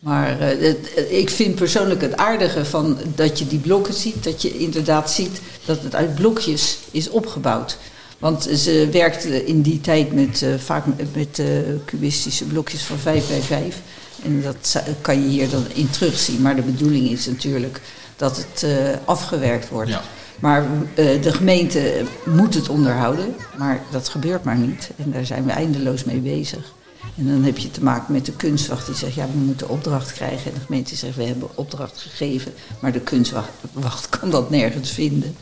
Maar 0.00 0.40
eh, 0.40 0.48
het- 0.66 0.94
eh, 0.94 1.18
ik 1.18 1.30
vind 1.30 1.54
persoonlijk 1.54 2.00
het 2.00 2.16
aardige 2.16 2.64
van 2.64 2.98
dat 3.14 3.38
je 3.38 3.46
die 3.46 3.58
blokken 3.58 3.94
ziet, 3.94 4.24
dat 4.24 4.42
je 4.42 4.58
inderdaad 4.58 5.10
ziet 5.10 5.40
dat 5.64 5.82
het 5.82 5.94
uit 5.94 6.14
blokjes 6.14 6.78
is 6.90 7.10
opgebouwd. 7.10 7.78
Want 8.18 8.42
ze 8.56 8.88
werkte 8.92 9.44
in 9.46 9.62
die 9.62 9.80
tijd 9.80 10.12
met, 10.12 10.44
vaak 10.58 10.84
met, 10.86 11.14
met 11.16 11.42
cubistische 11.84 12.44
blokjes 12.44 12.82
van 12.82 12.98
5 12.98 13.28
bij 13.28 13.40
5. 13.40 13.80
En 14.24 14.42
dat 14.42 14.82
kan 15.00 15.22
je 15.22 15.28
hier 15.28 15.48
dan 15.50 15.64
in 15.74 15.90
terugzien. 15.90 16.40
Maar 16.42 16.56
de 16.56 16.62
bedoeling 16.62 17.10
is 17.10 17.26
natuurlijk 17.26 17.80
dat 18.16 18.36
het 18.36 18.66
afgewerkt 19.04 19.68
wordt. 19.68 19.90
Ja. 19.90 20.02
Maar 20.40 20.66
de 20.94 21.32
gemeente 21.32 22.02
moet 22.24 22.54
het 22.54 22.68
onderhouden, 22.68 23.34
maar 23.58 23.82
dat 23.90 24.08
gebeurt 24.08 24.44
maar 24.44 24.58
niet. 24.58 24.90
En 24.96 25.10
daar 25.10 25.26
zijn 25.26 25.44
we 25.44 25.50
eindeloos 25.52 26.04
mee 26.04 26.18
bezig. 26.20 26.72
En 27.16 27.26
dan 27.26 27.42
heb 27.42 27.58
je 27.58 27.70
te 27.70 27.82
maken 27.82 28.12
met 28.12 28.26
de 28.26 28.32
kunstwacht 28.32 28.86
die 28.86 28.94
zegt, 28.94 29.14
ja, 29.14 29.26
we 29.32 29.38
moeten 29.38 29.68
opdracht 29.68 30.12
krijgen. 30.12 30.50
En 30.52 30.58
de 30.58 30.64
gemeente 30.64 30.96
zegt, 30.96 31.16
we 31.16 31.24
hebben 31.24 31.48
opdracht 31.54 32.00
gegeven, 32.00 32.52
maar 32.80 32.92
de 32.92 33.00
kunstwacht 33.00 34.08
kan 34.20 34.30
dat 34.30 34.50
nergens 34.50 34.90
vinden. 34.90 35.36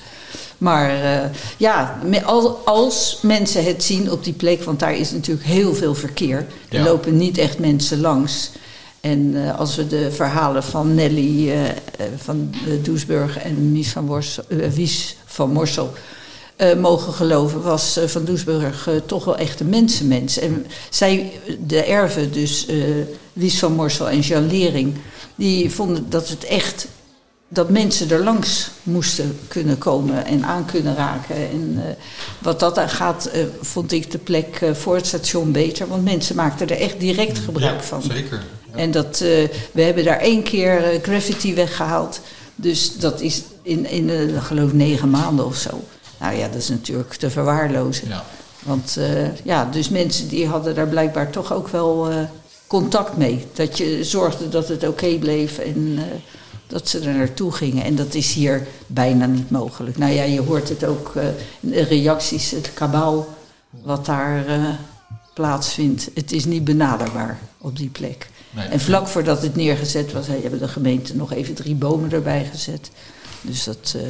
Maar 0.59 0.91
eh, 0.91 1.31
ja, 1.57 1.99
als 2.65 3.19
mensen 3.23 3.65
het 3.65 3.83
zien 3.83 4.11
op 4.11 4.25
die 4.25 4.33
plek, 4.33 4.63
want 4.63 4.79
daar 4.81 4.97
is 4.97 5.11
natuurlijk 5.11 5.47
heel 5.47 5.75
veel 5.75 5.95
verkeer. 5.95 6.47
Er 6.69 6.79
Ja. 6.79 6.85
lopen 6.85 7.17
niet 7.17 7.39
echt 7.39 7.59
mensen 7.59 8.01
langs. 8.01 8.51
En 9.01 9.33
eh, 9.47 9.59
als 9.59 9.77
we 9.77 9.87
de 9.87 10.13
verhalen 10.13 10.63
van 10.63 10.95
Nelly 10.95 11.51
eh, 11.51 11.61
van 12.17 12.55
uh, 12.69 12.85
Doesburg 12.85 13.39
en 13.39 13.73
Mies 13.73 13.89
van, 13.91 14.23
Wies 14.75 15.17
van 15.25 15.53
Morsel 15.53 15.93
eh, 16.61 16.77
mogen 16.77 17.13
geloven, 17.13 17.63
was 17.63 17.97
eh, 17.97 18.07
Van 18.07 18.25
Doesburg 18.25 18.89
eh, 18.89 18.95
toch 19.07 19.25
wel 19.25 19.37
echt 19.37 19.61
een 19.61 19.69
mensenmens. 19.69 20.39
En 20.39 20.67
zij, 20.91 21.33
de 21.67 21.83
erven, 21.85 22.33
dus 22.33 22.67
Wies 23.33 23.59
van 23.59 23.73
Morsel 23.73 24.09
en 24.09 24.21
Jean 24.21 24.47
Lering, 24.47 24.95
die 25.35 25.71
vonden 25.71 26.11
dat 26.11 26.29
het 26.29 26.45
echt 26.45 26.87
dat 27.49 27.71
mensen 27.71 28.11
er 28.11 28.25
langs 28.25 28.71
moesten 28.83 29.39
kunnen 29.49 29.79
komen 29.79 30.27
en 30.27 30.45
aan 30.45 30.65
kunnen 30.65 30.97
raken. 30.97 31.37
En 31.37 31.97
wat 32.39 32.61
dat 32.61 32.79
aan 32.79 32.89
gaat, 32.89 33.31
vond 33.61 33.93
ik 33.93 34.11
de 34.11 34.19
plek 34.19 34.61
voor 34.73 34.95
het 34.95 35.07
station 35.07 35.53
beter. 35.53 35.89
Want 35.89 36.05
mensen 36.05 36.37
maakten 36.37 36.69
er 36.69 36.81
echt 36.81 37.01
direct 37.01 37.39
gebruik 37.39 37.81
Ja, 37.81 37.87
van. 37.87 38.03
zeker. 38.03 38.43
En 38.75 38.91
dat, 38.91 39.19
we 39.73 39.83
hebben 39.83 40.05
daar 40.05 40.19
één 40.19 40.43
keer 40.43 41.01
graffiti 41.03 41.55
weggehaald. 41.55 42.21
Dus 42.55 42.97
dat 42.97 43.21
is 43.21 43.43
in, 43.63 43.87
in 43.87 44.31
geloof 44.43 44.73
negen 44.73 45.11
maanden 45.11 45.47
of 45.47 45.57
zo. 45.57 45.81
Nou 46.21 46.37
ja, 46.37 46.47
dat 46.47 46.57
is 46.57 46.69
natuurlijk 46.69 47.15
te 47.15 47.31
verwaarlozen. 47.31 48.09
Ja. 48.09 48.25
Want 48.63 48.97
eh, 48.97 49.37
ja, 49.37 49.65
dus 49.65 49.89
mensen 49.89 50.29
die 50.29 50.47
hadden 50.47 50.75
daar 50.75 50.89
blijkbaar 50.89 51.31
toch 51.31 51.53
ook 51.53 51.69
wel 51.69 52.11
eh, 52.11 52.17
contact 52.67 53.17
mee. 53.17 53.47
Dat 53.53 53.79
je 53.79 54.05
zorgde 54.05 54.49
dat 54.49 54.69
het 54.69 54.89
oké 54.89 55.19
bleef 55.19 55.59
en 55.59 55.95
eh, 55.97 56.05
dat 56.67 56.89
ze 56.89 57.01
er 57.01 57.15
naartoe 57.15 57.53
gingen. 57.53 57.85
En 57.85 57.95
dat 57.95 58.15
is 58.15 58.33
hier 58.33 58.67
bijna 58.87 59.27
niet 59.27 59.51
mogelijk. 59.51 59.99
Nou 59.99 60.13
ja, 60.13 60.23
je 60.23 60.41
hoort 60.41 60.69
het 60.69 60.85
ook 60.85 61.13
in 61.61 61.71
de 61.71 61.83
reacties, 61.83 62.51
het 62.51 62.75
kabaal 62.75 63.29
wat 63.71 64.07
daar 64.07 64.45
plaatsvindt. 65.35 66.11
Het 66.15 66.33
is 66.33 66.45
niet 66.45 66.65
benaderbaar 66.65 67.39
op 67.59 67.77
die 67.77 67.89
plek. 67.89 68.29
Nee. 68.51 68.69
En 68.69 68.81
vlak 68.81 69.09
voordat 69.09 69.43
het 69.43 69.57
neergezet 69.57 70.13
was, 70.13 70.27
hebben 70.27 70.59
de 70.59 70.69
gemeente 70.69 71.17
nog 71.17 71.33
even 71.33 71.55
drie 71.55 71.75
bomen 71.75 72.13
erbij 72.13 72.49
gezet. 72.51 72.91
Dus 73.41 73.65
dat 73.65 73.95
eh, 73.97 74.03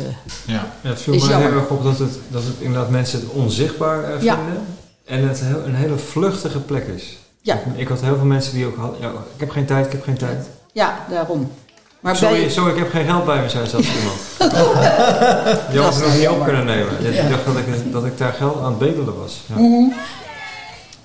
Ja. 0.45 0.67
Ja, 0.83 0.89
het 0.89 1.01
viel 1.03 1.15
is 1.15 1.21
mij 1.21 1.31
jammer. 1.31 1.49
heel 1.51 1.61
erg 1.61 1.69
op 1.71 1.83
dat 1.83 1.99
het, 1.99 2.13
dat 2.29 2.43
het 2.43 2.55
inderdaad 2.59 2.91
mensen 2.91 3.21
het 3.21 3.29
onzichtbaar 3.29 4.05
eh, 4.05 4.23
Ja. 4.23 4.35
vinden. 4.37 4.63
En 5.05 5.29
het 5.29 5.41
heel, 5.41 5.65
een 5.65 5.75
hele 5.75 5.97
vluchtige 5.97 6.59
plek 6.59 6.87
is. 6.87 7.19
Ja. 7.43 7.55
Ik, 7.55 7.63
ik 7.77 7.89
had 7.89 8.01
heel 8.01 8.17
veel 8.17 8.25
mensen 8.25 8.55
die 8.55 8.67
ook 8.67 8.77
hadden, 8.77 9.01
ja, 9.01 9.09
ik 9.09 9.41
heb 9.41 9.51
geen 9.51 9.67
tijd, 9.67 9.87
ik 9.87 9.93
heb 9.93 10.03
geen 10.03 10.17
tijd. 10.19 10.47
Ja, 10.73 10.99
daarom. 11.11 11.53
Maar 12.01 12.17
sorry, 12.17 12.41
bij- 12.41 12.51
sorry, 12.51 12.73
ik 12.73 12.79
heb 12.79 12.91
geen 12.91 13.05
geld 13.07 13.25
bij 13.25 13.41
me, 13.43 13.49
zei 13.49 13.67
zelfs 13.67 13.89
iemand. 13.97 14.19
Die 15.71 15.81
Dat 15.81 15.85
had 15.85 15.95
het 15.95 16.05
nog 16.05 16.17
niet 16.19 16.29
op 16.29 16.45
kunnen 16.45 16.65
nemen. 16.65 16.93
Ja, 17.03 17.09
Ja. 17.09 17.21
Die 17.21 17.31
dacht 17.31 17.45
dat 17.45 17.57
ik, 17.57 17.93
dat 17.93 18.05
ik 18.05 18.19
daar 18.19 18.33
geld 18.33 18.57
aan 18.63 18.65
het 18.71 18.79
bedelen 18.79 19.19
was. 19.19 19.41
Ja. 19.47 19.55
Mhm. 19.55 19.85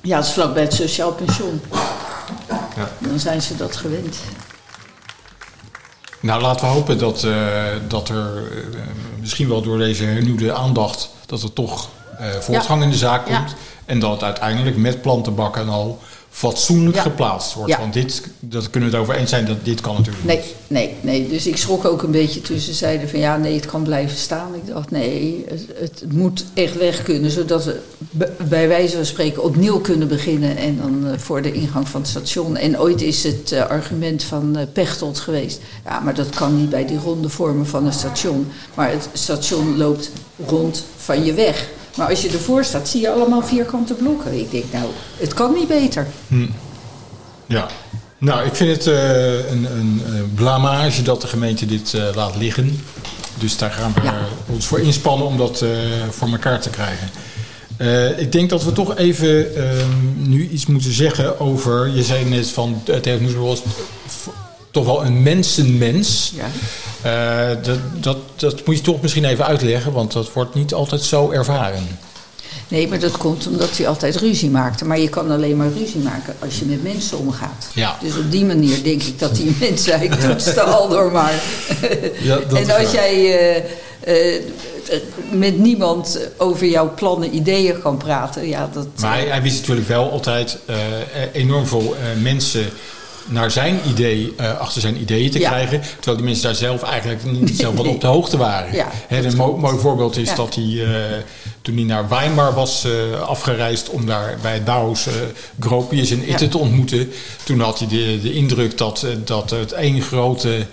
Ja, 0.02 0.18
het 0.18 0.26
is 0.26 0.34
vlakbij 0.34 0.64
het 0.64 0.74
sociaal 0.74 1.12
pensioen. 1.14 1.62
Ja. 2.76 2.90
Dan 3.00 3.20
zijn 3.20 3.42
ze 3.42 3.56
dat 3.56 3.76
gewend. 3.76 4.18
Nou, 6.26 6.42
laten 6.42 6.66
we 6.68 6.74
hopen 6.74 6.98
dat, 6.98 7.24
eh, 7.24 7.34
dat 7.88 8.10
er 8.10 8.44
eh, 8.74 8.80
misschien 9.20 9.48
wel 9.50 9.62
door 9.62 9.78
deze 9.78 10.04
hernieuwde 10.04 10.54
aandacht... 10.54 11.10
dat 11.26 11.42
er 11.42 11.54
toch 11.54 11.90
eh, 12.18 12.28
voortgang 12.40 12.84
in 12.84 12.90
de 12.90 12.96
zaak 12.96 13.28
Ja. 13.28 13.38
komt. 13.38 13.56
En 13.86 14.00
dat 14.00 14.24
uiteindelijk 14.24 14.78
met 14.78 15.02
plantenbakken 15.02 15.62
en 15.62 15.70
al 15.70 16.00
fatsoenlijk 16.36 16.96
Ja. 16.96 17.02
geplaatst 17.02 17.54
wordt. 17.54 17.72
Ja. 17.72 17.80
Want 17.80 17.94
dit, 17.94 18.22
dat 18.40 18.70
kunnen 18.70 18.90
we 18.90 18.96
het 18.96 19.06
over 19.06 19.20
eens 19.20 19.30
zijn, 19.30 19.46
dat 19.46 19.66
dit 19.66 19.82
kan 19.82 19.96
natuurlijk 19.96 20.26
niet. 20.26 20.34
Nee, 20.38 20.44
nee, 20.68 20.96
nee. 21.02 21.30
Dus 21.30 21.48
ik 21.48 21.58
schrok 21.58 21.86
ook 21.86 22.04
een 22.04 22.12
beetje 22.12 22.60
ze 22.60 22.74
zeiden 22.74 23.10
van 23.10 23.20
ja, 23.20 23.38
nee, 23.38 23.56
het 23.56 23.66
kan 23.66 23.84
blijven 23.84 24.18
staan. 24.18 24.56
Ik 24.56 24.68
dacht 24.68 24.92
nee, 24.92 25.46
het, 25.48 25.66
het 25.80 26.14
moet 26.14 26.46
echt 26.54 26.78
weg 26.78 27.04
kunnen, 27.04 27.32
zodat 27.32 27.64
we 27.64 27.82
bij 28.50 28.68
wijze 28.68 28.96
van 28.96 29.06
spreken 29.06 29.44
opnieuw 29.44 29.80
kunnen 29.80 30.08
beginnen. 30.08 30.58
En 30.58 30.78
dan 30.78 31.08
eh, 31.08 31.18
voor 31.18 31.42
de 31.42 31.52
ingang 31.52 31.88
van 31.88 32.02
het 32.02 32.10
station. 32.10 32.58
En 32.58 32.80
ooit 32.80 33.02
is 33.02 33.24
het 33.24 33.52
eh, 33.52 33.68
argument 33.68 34.24
van 34.24 34.58
eh, 34.58 34.66
Pechtold 34.74 35.20
geweest. 35.20 35.60
Ja, 35.86 36.00
maar 36.00 36.14
dat 36.14 36.30
kan 36.30 36.58
niet 36.58 36.70
bij 36.70 36.86
die 36.86 37.00
ronde 37.00 37.30
vormen 37.30 37.68
van 37.68 37.86
een 37.86 37.94
station. 37.94 38.48
Maar 38.74 38.92
het 38.92 39.10
station 39.14 39.78
loopt 39.78 40.12
rond 40.46 40.84
van 40.98 41.26
je 41.26 41.34
weg. 41.34 41.68
Maar 41.96 42.10
als 42.10 42.22
je 42.22 42.30
ervoor 42.30 42.64
staat, 42.64 42.88
zie 42.88 43.02
je 43.02 43.10
allemaal 43.12 43.42
vierkante 43.42 43.94
blokken. 43.94 44.40
Ik 44.40 44.52
denk, 44.52 44.64
nou, 44.72 44.86
het 45.18 45.34
kan 45.34 45.54
niet 45.54 45.68
beter. 45.68 46.08
Hm. 46.28 46.46
Ja. 47.46 47.68
Nou, 48.18 48.46
ik 48.46 48.56
vind 48.56 48.72
het 48.78 48.88
eh, 48.88 49.52
een, 49.52 49.68
een 49.78 50.02
blamage 50.36 51.02
dat 51.02 51.22
de 51.22 51.28
gemeente 51.28 51.66
dit 51.66 51.94
eh, 51.94 52.04
laat 52.16 52.36
liggen. 52.38 52.80
Dus 53.40 53.58
daar 53.58 53.72
gaan 53.72 53.94
we 53.94 54.02
Ja. 54.04 54.14
ons 54.50 54.66
voor 54.68 54.80
inspannen 54.80 55.28
om 55.28 55.38
dat 55.38 55.62
eh, 55.62 55.70
voor 56.10 56.28
elkaar 56.28 56.60
te 56.62 56.70
krijgen. 56.70 57.10
Ik 58.18 58.32
denk 58.32 58.50
dat 58.50 58.64
we 58.64 58.72
toch 58.72 58.96
even 58.98 59.56
ehm, 59.56 59.90
nu 60.30 60.50
iets 60.50 60.66
moeten 60.66 60.92
zeggen 60.94 61.40
over... 61.40 61.88
Je 61.90 62.04
zei 62.04 62.26
net 62.26 62.50
van 62.50 62.82
Noesbel 63.20 63.46
was 63.46 63.62
v- 64.08 64.28
toch 64.76 64.86
wel 64.86 65.06
een 65.06 65.24
mensenmens. 65.24 66.34
Ja. 66.36 66.50
Eh, 67.02 67.58
dat, 67.64 67.80
dat, 68.00 68.18
dat 68.36 68.66
moet 68.66 68.76
je 68.76 68.82
toch 68.82 69.02
misschien 69.02 69.26
even 69.26 69.46
uitleggen, 69.46 69.92
want 69.92 70.12
dat 70.12 70.34
wordt 70.34 70.56
niet 70.56 70.74
altijd 70.74 71.02
zo 71.02 71.32
ervaren. 71.32 72.00
Nee, 72.68 72.88
maar 72.88 73.00
dat 73.00 73.18
komt 73.18 73.48
omdat 73.48 73.78
hij 73.78 73.88
altijd 73.88 74.16
ruzie 74.16 74.50
maakte. 74.50 74.86
Maar 74.86 75.00
je 75.00 75.10
kan 75.10 75.32
alleen 75.32 75.58
maar 75.58 75.72
ruzie 75.78 76.00
maken 76.00 76.36
als 76.40 76.60
je 76.60 76.66
met 76.66 76.84
mensen 76.84 77.18
omgaat. 77.18 77.68
Ja. 77.74 77.98
Dus 78.02 78.18
op 78.18 78.32
die 78.32 78.46
manier 78.46 78.84
denk 78.84 79.04
ik 79.04 79.20
dat 79.20 79.36
die 79.36 79.56
mensheid 79.60 80.20
toetste 80.28 80.62
al 80.62 80.90
door 80.90 81.12
maar. 81.12 81.34
Ja, 82.22 82.40
dat 82.48 82.60
en 82.60 82.78
als 82.80 82.92
jij 82.92 83.14
eh, 84.00 84.36
eh, 84.36 84.42
met 85.32 85.58
niemand 85.58 86.20
over 86.38 86.68
jouw 86.68 86.94
plannen, 86.94 87.36
ideeën 87.36 87.82
kan 87.82 87.98
praten, 87.98 88.48
ja, 88.48 88.70
dat. 88.74 88.88
Maar 89.00 89.14
hij, 89.14 89.26
hij 89.28 89.42
wist 89.42 89.60
natuurlijk 89.60 89.88
wel 89.88 90.12
altijd 90.12 90.58
enorm 91.34 91.68
veel 91.68 91.96
mensen 92.22 92.66
naar 93.26 93.52
zijn 93.52 93.80
idee, 93.90 94.34
eh, 94.38 94.58
achter 94.60 94.82
zijn 94.82 95.02
ideeën 95.02 95.32
te 95.32 95.40
Ja. 95.40 95.50
krijgen. 95.50 95.82
Terwijl 95.96 96.18
die 96.18 96.26
mensen 96.26 96.44
daar 96.44 96.56
zelf 96.56 96.84
eigenlijk 96.84 97.24
niet 97.24 97.58
zelf 97.58 97.76
wat 97.76 97.88
op 97.88 98.02
de 98.02 98.08
hoogte 98.16 98.38
waren. 98.38 98.74
Ja, 98.76 98.88
een 99.10 99.36
mo- 99.36 99.58
mooi 99.58 99.78
voorbeeld 99.80 100.18
is 100.18 100.30
Ja. 100.30 100.36
dat 100.36 100.56
hij, 100.56 100.84
eh, 100.84 101.18
toen 101.62 101.76
hij 101.76 101.84
naar 101.84 102.10
Weimar 102.10 102.54
was 102.54 102.84
eh, 102.86 103.22
afgereisd 103.22 103.90
om 103.90 104.06
daar 104.06 104.38
bij 104.42 104.62
eh, 105.08 105.14
Gropius 105.60 106.12
en 106.12 106.30
Itte 106.30 106.48
te 106.48 106.58
ontmoeten. 106.58 107.12
Toen 107.44 107.60
had 107.60 107.80
hij 107.80 107.88
de, 107.88 108.20
de 108.22 108.34
indruk 108.34 108.78
dat, 108.78 109.06
dat 109.24 109.50
het 109.50 109.72
één 109.72 110.02
grote 110.02 110.66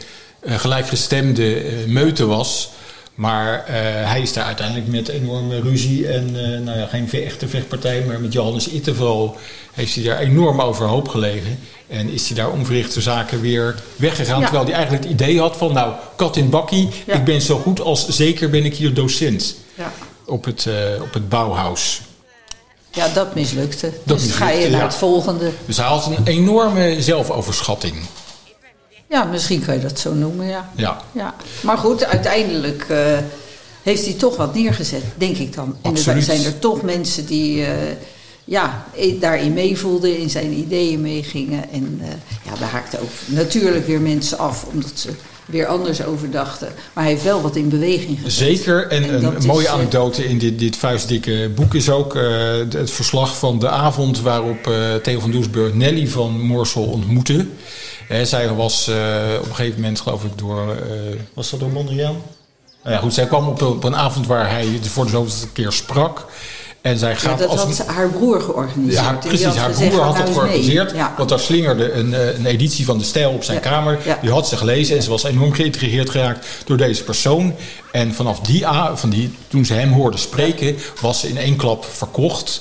gelijkgestemde 0.47 1.63
meute 1.87 2.27
was. 2.27 2.71
Maar 3.15 3.65
eh, 3.67 3.75
hij 4.11 4.21
is 4.21 4.33
daar 4.33 4.45
uiteindelijk 4.45 4.89
met 4.89 5.09
enorme 5.09 5.61
ruzie 5.61 6.09
en 6.09 6.45
eh, 6.45 6.61
nou 6.61 6.79
ja, 6.79 6.87
geen 6.87 7.11
echte 7.13 7.49
vechtpartij, 7.49 8.05
maar 8.07 8.21
met 8.21 8.33
Johannes 8.33 8.69
Itte 8.69 8.95
vooral 8.95 9.37
heeft 9.73 9.95
hij 9.95 10.05
daar 10.05 10.19
enorm 10.19 10.61
overhoop 10.61 11.09
gelegen. 11.09 11.59
En 11.89 12.11
is 12.11 12.27
hij 12.27 12.37
daar 12.37 12.51
onverrichte 12.51 13.01
zaken 13.01 13.41
weer 13.41 13.75
weggegaan. 13.97 14.39
Ja. 14.39 14.45
Terwijl 14.45 14.65
hij 14.65 14.75
eigenlijk 14.75 15.05
het 15.05 15.13
idee 15.13 15.41
had 15.41 15.57
van, 15.57 15.73
nou, 15.73 15.93
kat 16.17 16.37
in 16.37 16.51
bakkie, 16.51 16.89
Ja. 17.07 17.15
ik 17.15 17.25
ben 17.25 17.41
zo 17.41 17.59
goed 17.59 17.81
als 17.81 18.09
zeker 18.09 18.51
ben 18.51 18.65
ik 18.65 18.75
hier 18.77 18.95
docent 18.95 19.55
Ja. 19.75 19.93
op 20.27 20.45
het, 20.45 20.67
eh, 20.67 21.03
op 21.03 21.13
het 21.13 21.29
Bauhaus. 21.29 22.01
Ja, 22.91 23.09
dat 23.09 23.35
mislukte. 23.35 23.93
Dat 24.05 24.19
dus 24.21 24.31
ga 24.33 24.45
je 24.45 24.51
mislukte, 24.51 24.71
naar 24.71 24.81
ja. 24.81 24.87
het 24.87 24.97
volgende. 24.97 25.51
Dus 25.67 25.77
hij 25.77 25.87
had 25.87 26.07
een 26.07 26.25
enorme 26.25 27.03
zelfoverschatting. 27.03 27.95
Ja, 29.13 29.25
misschien 29.25 29.65
kan 29.65 29.75
je 29.75 29.81
dat 29.81 29.99
zo 29.99 30.15
noemen, 30.15 30.47
ja. 30.47 30.71
Ja. 30.77 31.03
ja. 31.13 31.35
Maar 31.63 31.79
goed, 31.79 32.05
uiteindelijk 32.05 32.87
eh, 32.89 33.19
heeft 33.83 34.05
hij 34.05 34.15
toch 34.15 34.37
wat 34.37 34.55
neergezet, 34.55 35.03
denk 35.15 35.37
ik 35.37 35.55
dan. 35.55 35.77
En 35.83 35.97
er 35.97 36.23
zijn 36.23 36.45
er 36.45 36.59
toch 36.59 36.83
mensen 36.83 37.27
die 37.27 37.65
eh, 37.65 37.73
ja, 38.45 38.87
daarin 39.21 39.53
meevoelden, 39.53 40.19
in 40.19 40.31
zijn 40.31 40.53
ideeën 40.53 41.01
meegingen. 41.01 41.71
En 41.73 42.01
eh, 42.03 42.09
ja, 42.45 42.59
daar 42.59 42.69
haakten 42.69 43.01
ook 43.01 43.11
natuurlijk 43.27 43.87
weer 43.87 44.01
mensen 44.01 44.39
af, 44.39 44.65
omdat 44.73 44.93
ze 44.95 45.09
weer 45.47 45.67
anders 45.67 46.05
over 46.05 46.31
dachten. 46.31 46.69
Maar 46.93 47.05
hij 47.05 47.13
heeft 47.13 47.25
wel 47.25 47.43
wat 47.43 47.57
in 47.57 47.69
beweging 47.69 48.19
gezet. 48.23 48.33
Zeker. 48.33 48.89
En, 48.89 49.03
En 49.03 49.25
een 49.25 49.37
is, 49.37 49.47
mooie 49.47 49.69
anekdote 49.69 50.25
in 50.25 50.39
dit, 50.39 50.59
dit 50.59 50.77
vuistdikke 50.77 51.51
boek 51.55 51.75
is 51.75 51.91
ook 51.91 52.15
het 52.69 52.91
verslag 52.91 53.39
van 53.39 53.59
de 53.59 53.69
avond 53.69 54.21
waarop 54.21 54.67
eh, 54.67 54.95
Theo 54.95 55.21
van 55.21 55.31
Doesburg 55.31 55.75
Nelly 55.75 56.09
van 56.09 56.41
Morsel 56.41 56.85
ontmoette. 56.85 57.47
Hè, 58.13 58.25
zij 58.25 58.49
was 58.55 58.89
eh, 58.89 58.95
op 59.41 59.49
een 59.49 59.55
gegeven 59.55 59.81
moment, 59.81 60.01
geloof 60.01 60.25
ik, 60.25 60.31
door. 60.39 60.71
eh, 60.71 60.77
was 61.35 61.51
dat 61.51 61.61
door 61.61 61.71
Mondriaan? 61.71 62.17
Nou 62.83 62.95
ja, 62.95 63.01
goed, 63.01 63.15
zij 63.15 63.27
kwam 63.27 63.49
op, 63.49 63.63
op 63.63 63.85
een 63.85 63.97
avond 63.97 64.27
waar 64.27 64.51
hij 64.51 64.79
voor 64.83 65.05
de 65.05 65.11
zoveelste 65.11 65.49
keer 65.49 65.73
sprak. 65.73 66.27
En 66.81 66.99
zij 66.99 67.11
Ja, 67.11 67.17
gaat 67.17 67.39
dat 67.39 67.49
als 67.49 67.61
had 67.79 67.87
haar 67.87 68.09
broer 68.09 68.41
georganiseerd. 68.41 68.95
ja, 68.95 69.03
haar, 69.03 69.19
precies, 69.19 69.45
had 69.47 69.57
haar 69.57 69.69
gezegd, 69.71 69.91
broer 69.91 70.01
ga 70.01 70.07
had 70.07 70.17
dat 70.17 70.25
nou 70.25 70.39
georganiseerd. 70.39 70.91
Ja. 70.95 71.15
Want 71.17 71.29
daar 71.29 71.39
slingerde 71.41 71.93
een, 71.93 72.15
eh, 72.15 72.35
een 72.39 72.47
editie 72.47 72.85
van 72.85 72.99
De 72.99 73.05
Stijl 73.05 73.31
op 73.31 73.45
zijn 73.45 73.57
Ja. 73.57 73.63
kamer. 73.71 73.99
Ja. 74.05 74.19
Die 74.21 74.31
had 74.31 74.49
ze 74.49 74.57
gelezen 74.57 74.97
en 74.97 75.03
ze 75.03 75.11
was 75.11 75.23
enorm 75.25 75.53
geïntrigeerd 75.53 76.11
geraakt 76.11 76.47
door 76.65 76.77
deze 76.77 77.05
persoon. 77.05 77.55
En 77.93 78.15
vanaf 78.15 78.41
die, 78.41 78.67
a- 78.67 78.97
van 78.97 79.11
die 79.11 79.35
toen 79.49 79.65
ze 79.65 79.75
hem 79.75 79.93
hoorde 79.93 80.17
spreken, 80.17 80.77
was 81.01 81.21
ze 81.21 81.29
in 81.29 81.37
één 81.39 81.57
klap 81.57 81.85
verkocht. 81.85 82.61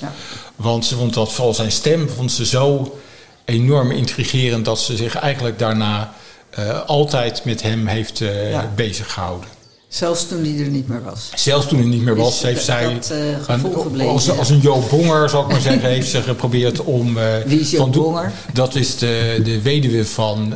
Want 0.56 0.84
ze 0.84 0.96
vond 0.96 1.14
dat 1.14 1.32
vooral 1.32 1.54
zijn 1.54 1.72
stem 1.72 2.08
vond 2.16 2.32
ze 2.32 2.46
zo 2.46 2.96
enorm 3.44 3.90
intrigerend 3.90 4.64
dat 4.64 4.80
ze 4.80 4.96
zich 4.96 5.14
eigenlijk 5.16 5.58
daarna 5.58 6.12
eh, 6.50 6.80
altijd 6.86 7.44
met 7.44 7.62
hem 7.62 7.86
heeft 7.86 8.18
Ja. 8.18 8.70
bezig 8.74 9.12
gehouden. 9.12 9.48
Zelfs 9.88 10.26
toen 10.28 10.44
hij 10.44 10.58
er 10.64 10.70
niet 10.70 10.88
meer 10.88 11.02
was. 11.02 11.30
Zelfs 11.34 11.66
toen 11.68 11.78
hij 11.78 11.88
niet 11.88 12.02
meer 12.02 12.16
was, 12.16 12.42
heeft 12.42 12.56
dat, 12.56 12.64
zij 12.64 12.84
eh, 13.30 13.44
gevoel 13.44 13.74
een- 13.76 13.80
gebleven, 13.82 14.12
als, 14.12 14.24
ja. 14.24 14.32
als 14.32 14.48
een 14.50 14.60
Joop 14.60 14.90
Bonger, 14.90 15.28
zal 15.28 15.42
ik 15.42 15.48
maar 15.48 15.60
zeggen, 15.60 15.88
heeft 15.88 16.08
ze 16.10 16.22
geprobeerd 16.22 16.80
om. 16.80 17.14
Wie 17.46 17.60
is 17.60 17.70
Joop 17.70 17.92
Bonger? 17.92 18.32
Dat 18.52 18.74
is 18.74 18.98
de, 18.98 19.40
de 19.44 19.62
weduwe 19.62 20.04
van, 20.06 20.54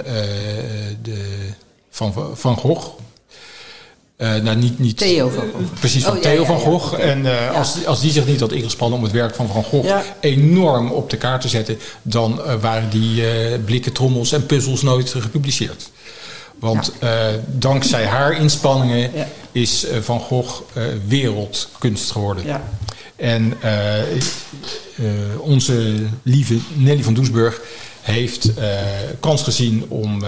de, 1.03 1.43
van 1.91 2.15
Van 2.35 2.57
Gogh. 2.57 2.87
Eh, 4.17 4.35
nou, 4.35 4.57
niet, 4.57 4.79
niet, 4.79 4.97
Theo 4.97 5.29
van 5.29 5.45
Gogh. 5.53 5.73
Precies, 5.81 6.05
van 6.05 6.17
Oh, 6.17 6.23
ja, 6.23 6.29
Theo 6.29 6.41
ja, 6.41 6.47
van 6.47 6.59
Gogh. 6.59 6.99
En 6.99 7.27
eh, 7.27 7.57
als, 7.57 7.87
als 7.87 8.01
die 8.01 8.11
zich 8.11 8.27
niet 8.27 8.41
had 8.41 8.53
ingespannen 8.53 8.99
om 8.99 9.05
het 9.05 9.13
werk 9.13 9.35
van 9.35 9.49
Van 9.49 9.65
Gogh 9.65 9.99
enorm 10.21 10.91
op 10.91 11.11
de 11.11 11.17
kaart 11.17 11.41
te 11.41 11.49
zetten, 11.49 11.79
dan 12.03 12.43
eh, 12.43 12.55
waren 12.61 12.91
die 12.91 13.25
blikken 13.59 13.93
trommels 13.93 14.33
en 14.33 14.47
puzzels 14.47 14.83
nooit 14.83 15.15
gepubliceerd. 15.19 15.91
Want 16.59 16.93
dankzij 17.47 18.07
haar 18.07 18.41
inspanningen 18.41 19.11
is 19.53 19.87
Van 20.01 20.21
Gogh 20.21 20.61
wereldkunst 21.09 22.11
geworden. 22.11 22.47
Ja. 22.47 22.63
En 23.17 23.55
onze 25.39 25.95
lieve 26.23 26.59
Nelly 26.75 27.03
van 27.03 27.15
Doesburg 27.15 27.61
heeft 28.01 28.51
kans 29.21 29.43
gezien 29.43 29.85
om, 29.89 30.25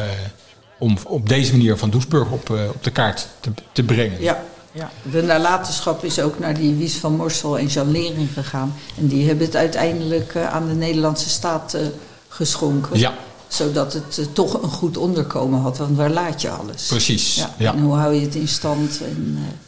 om 0.78 0.96
op 1.06 1.28
deze 1.28 1.52
manier 1.52 1.76
Van 1.76 1.90
Doesburg 1.90 2.30
op, 2.30 2.50
eh, 2.50 2.68
op 2.68 2.84
de 2.84 2.90
kaart 2.90 3.28
te, 3.40 3.50
te 3.72 3.82
brengen. 3.82 4.22
Ja, 4.22 4.44
ja. 4.72 4.90
De 5.10 5.22
nalatenschap 5.22 6.04
is 6.04 6.20
ook 6.20 6.38
naar 6.38 6.54
die 6.54 6.74
Wies 6.74 6.94
van 6.96 7.16
Morsel 7.16 7.58
en 7.58 7.66
Jan 7.66 7.90
Lering 7.90 8.28
gegaan. 8.32 8.74
En 8.98 9.06
die 9.06 9.26
hebben 9.26 9.46
het 9.46 9.56
uiteindelijk 9.56 10.34
eh, 10.34 10.54
aan 10.54 10.68
de 10.68 10.74
Nederlandse 10.74 11.28
staat 11.28 11.74
eh, 11.74 11.80
geschonken. 12.28 12.98
Ja. 12.98 13.14
Zodat 13.48 13.92
het 13.92 14.28
toch 14.32 14.62
een 14.62 14.70
goed 14.70 14.96
onderkomen 14.96 15.60
had. 15.60 15.78
Want 15.78 15.96
waar 15.96 16.10
laat 16.10 16.40
je 16.40 16.50
alles? 16.50 16.86
Precies, 16.86 17.34
Ja. 17.34 17.54
ja. 17.58 17.72
En 17.72 17.80
hoe 17.80 17.94
hou 17.94 18.14
je 18.14 18.20
het 18.20 18.34
in 18.34 18.48
stand? 18.48 19.00
En, 19.00 19.06
En, 19.06 19.58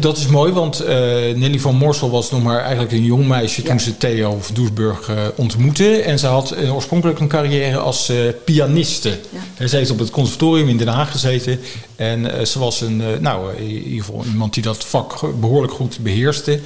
dat 0.00 0.16
is 0.16 0.26
mooi, 0.26 0.52
want 0.52 0.80
eh, 0.80 0.96
Nelly 1.34 1.58
van 1.58 1.74
Morsel 1.74 2.10
was 2.10 2.30
nog 2.30 2.42
maar 2.42 2.60
eigenlijk 2.60 2.92
een 2.92 3.04
jong 3.04 3.26
meisje 3.26 3.62
toen 3.62 3.80
ze 3.80 3.96
Theo 3.96 4.38
van 4.40 4.54
Doesburg 4.54 5.08
eh, 5.08 5.16
ontmoette. 5.34 6.02
En 6.02 6.18
ze 6.18 6.26
had 6.26 6.50
eh, 6.50 6.74
oorspronkelijk 6.74 7.18
een 7.18 7.28
carrière 7.28 7.78
als 7.78 8.12
pianiste. 8.44 9.18
Ze 9.66 9.76
heeft 9.76 9.90
op 9.90 9.98
het 9.98 10.10
conservatorium 10.10 10.68
in 10.68 10.76
Den 10.76 10.88
Haag 10.88 11.10
gezeten. 11.10 11.60
En 11.96 12.46
ze 12.46 12.58
was 12.58 12.80
een, 12.80 13.02
nou, 13.20 13.56
in 13.56 13.68
ieder 13.68 14.04
geval 14.04 14.24
iemand 14.24 14.54
die 14.54 14.62
dat 14.62 14.84
vak 14.84 15.40
behoorlijk 15.40 15.72
goed 15.72 15.98
beheerste. 15.98 16.60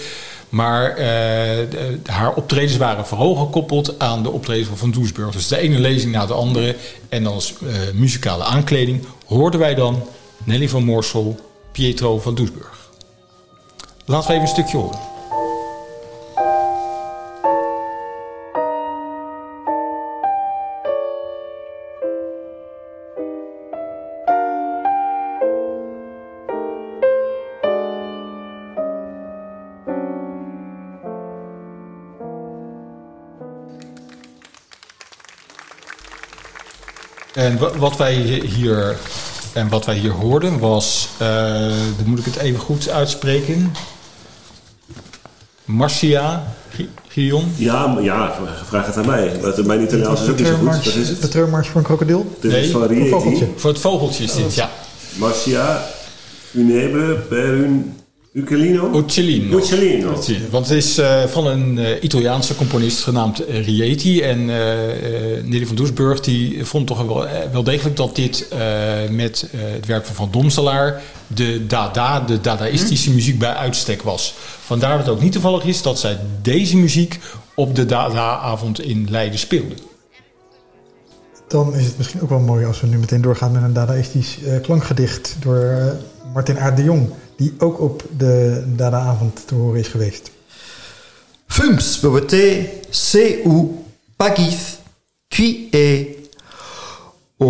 Maar 0.48 0.98
haar 2.06 2.34
optredens 2.34 2.76
waren 2.76 3.06
vooral 3.06 3.34
gekoppeld 3.34 3.98
aan 3.98 4.22
de 4.22 4.30
optredens 4.30 4.68
van 4.68 4.76
Van 4.76 4.90
Doesburg. 4.90 5.32
Dus 5.32 5.48
de 5.48 5.58
ene 5.58 5.78
lezing 5.78 6.12
na 6.12 6.26
de 6.26 6.32
andere. 6.32 6.76
En 7.08 7.26
als 7.26 7.54
muzikale 7.94 8.44
aankleding 8.44 9.04
hoorden 9.26 9.60
wij 9.60 9.74
dan 9.74 10.02
Nelly 10.44 10.68
van 10.68 10.84
Morsel, 10.84 11.36
Pietro 11.72 12.18
van 12.18 12.34
Doesburg. 12.34 12.83
Laten 14.06 14.28
we 14.28 14.32
even 14.34 14.42
een 14.48 14.54
stukje 14.54 14.76
horen. 14.76 14.98
En 37.34 37.58
wa- 37.58 37.76
wat 37.78 37.96
wij 37.96 38.14
hier, 38.14 38.96
en 39.54 39.68
wat 39.68 39.84
wij 39.86 39.94
hier 39.96 40.10
hoorden 40.10 40.58
was, 40.58 41.08
eh, 41.18 41.28
dan 41.96 42.06
moet 42.06 42.18
ik 42.18 42.24
het 42.24 42.36
even 42.36 42.60
goed 42.60 42.88
uitspreken. 42.88 43.72
Marcia 45.64 46.54
Gi- 46.70 46.88
Gion. 47.08 47.52
Ja, 47.56 47.86
maar 47.86 48.02
ja, 48.02 48.34
vraag 48.66 48.86
het 48.86 48.96
aan 48.96 49.06
mij. 49.06 49.40
Want 49.40 49.66
Mijn 49.66 49.82
Italiaans 49.82 50.22
is 50.22 50.28
ook 50.28 50.38
niet 50.38 50.46
zo 50.46 50.54
goed. 50.56 50.64
Wat 50.84 50.94
is 50.94 51.08
het? 51.08 51.22
De 51.22 51.28
treurmars 51.28 51.68
voor 51.68 51.76
een 51.80 51.86
krokodil? 51.86 52.36
Dit 52.40 52.52
is 52.52 52.70
van 52.70 52.82
Een 52.82 52.88
Rieti. 52.88 53.08
vogeltje. 53.10 53.48
Voor 53.56 53.70
het 53.70 53.80
vogeltje 53.80 54.24
is 54.24 54.34
dit, 54.34 54.54
ja. 54.54 54.70
Marcia 55.14 55.84
Funebe 56.50 57.14
per 57.28 57.44
un 57.48 57.96
Uccellino? 58.34 58.98
Uccellino. 58.98 59.58
Uccellino. 59.58 60.10
Uccellino. 60.10 60.50
Want 60.50 60.68
het 60.68 60.76
is 60.76 60.98
eh, 60.98 61.22
van 61.24 61.46
een 61.46 61.78
eh, 61.78 62.02
Italiaanse 62.02 62.56
componist 62.56 63.02
genaamd 63.02 63.38
Rieti. 63.48 64.20
En 64.22 64.50
eh 64.50 65.38
eh, 65.38 65.44
Nelly 65.44 65.66
van 65.66 65.76
Doesburg 65.76 66.20
die 66.20 66.64
vond 66.64 66.86
toch 66.86 67.06
wel, 67.06 67.26
wel 67.52 67.62
degelijk 67.62 67.96
dat 67.96 68.16
dit 68.16 68.48
eh, 68.48 68.58
met 69.10 69.48
het 69.56 69.86
werk 69.86 70.06
van 70.06 70.14
Van 70.14 70.28
Domselaar 70.30 71.02
de 71.26 71.66
Dada, 71.66 72.20
de 72.20 72.40
Dadaïstische 72.40 73.10
muziek 73.10 73.38
bij 73.38 73.54
uitstek 73.54 74.02
was. 74.02 74.34
Vandaar 74.64 74.96
dat 74.96 75.06
het 75.06 75.14
ook 75.14 75.22
niet 75.22 75.32
toevallig 75.32 75.64
is 75.64 75.82
dat 75.82 75.98
zij 75.98 76.18
deze 76.42 76.76
muziek 76.76 77.18
op 77.54 77.74
de 77.74 77.86
Dada-avond 77.86 78.80
in 78.80 79.06
Leiden 79.10 79.38
speelden. 79.38 79.78
Dan 81.48 81.74
is 81.74 81.84
het 81.84 81.98
misschien 81.98 82.20
ook 82.22 82.28
wel 82.28 82.38
mooi 82.38 82.64
als 82.64 82.80
we 82.80 82.86
nu 82.86 82.98
meteen 82.98 83.22
doorgaan 83.22 83.52
met 83.52 83.62
een 83.62 83.72
dadaïstisch 83.72 84.38
klankgedicht 84.62 85.36
door 85.40 85.58
eh, 85.58 85.86
Martin 86.34 86.58
Aert 86.58 86.76
de 86.76 86.82
Jong, 86.82 87.08
die 87.36 87.54
ook 87.58 87.80
op 87.80 88.04
de 88.16 88.64
Dada-avond 88.76 89.46
te 89.46 89.54
horen 89.54 89.80
is 89.80 89.88
geweest. 89.88 90.30
Fums 91.46 92.00
bevote 92.00 92.70
seu 92.90 93.84
pagith 94.16 94.80
qui 95.28 95.68
e. 95.70 96.16
O. 97.36 97.44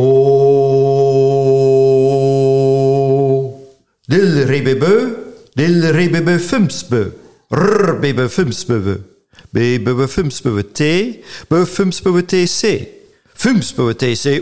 Dil 4.05 4.45
rebebe 4.45 5.17
dil 5.55 5.85
rebebe 5.91 6.39
fumsbe 6.39 7.13
rbebe 7.49 8.29
fumsbe 8.29 9.01
bebe 9.51 10.09
fumsbe 10.09 10.73
te 10.73 11.23
be 11.49 11.67
fumsbe 11.67 12.25
te 12.25 12.47
se 12.47 12.89
fumsbe 13.33 13.97
te 13.97 14.15
se 14.15 14.41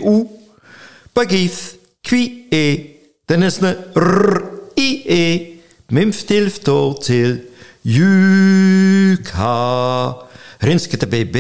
Det 3.32 3.38
er 3.38 3.46
neste 3.46 3.68
r-i-e. 3.96 5.56
Mimftil 5.88 6.50
til. 7.00 7.38
Juka. 7.84 9.52
Rynskete 10.60 11.06
BB, 11.06 11.36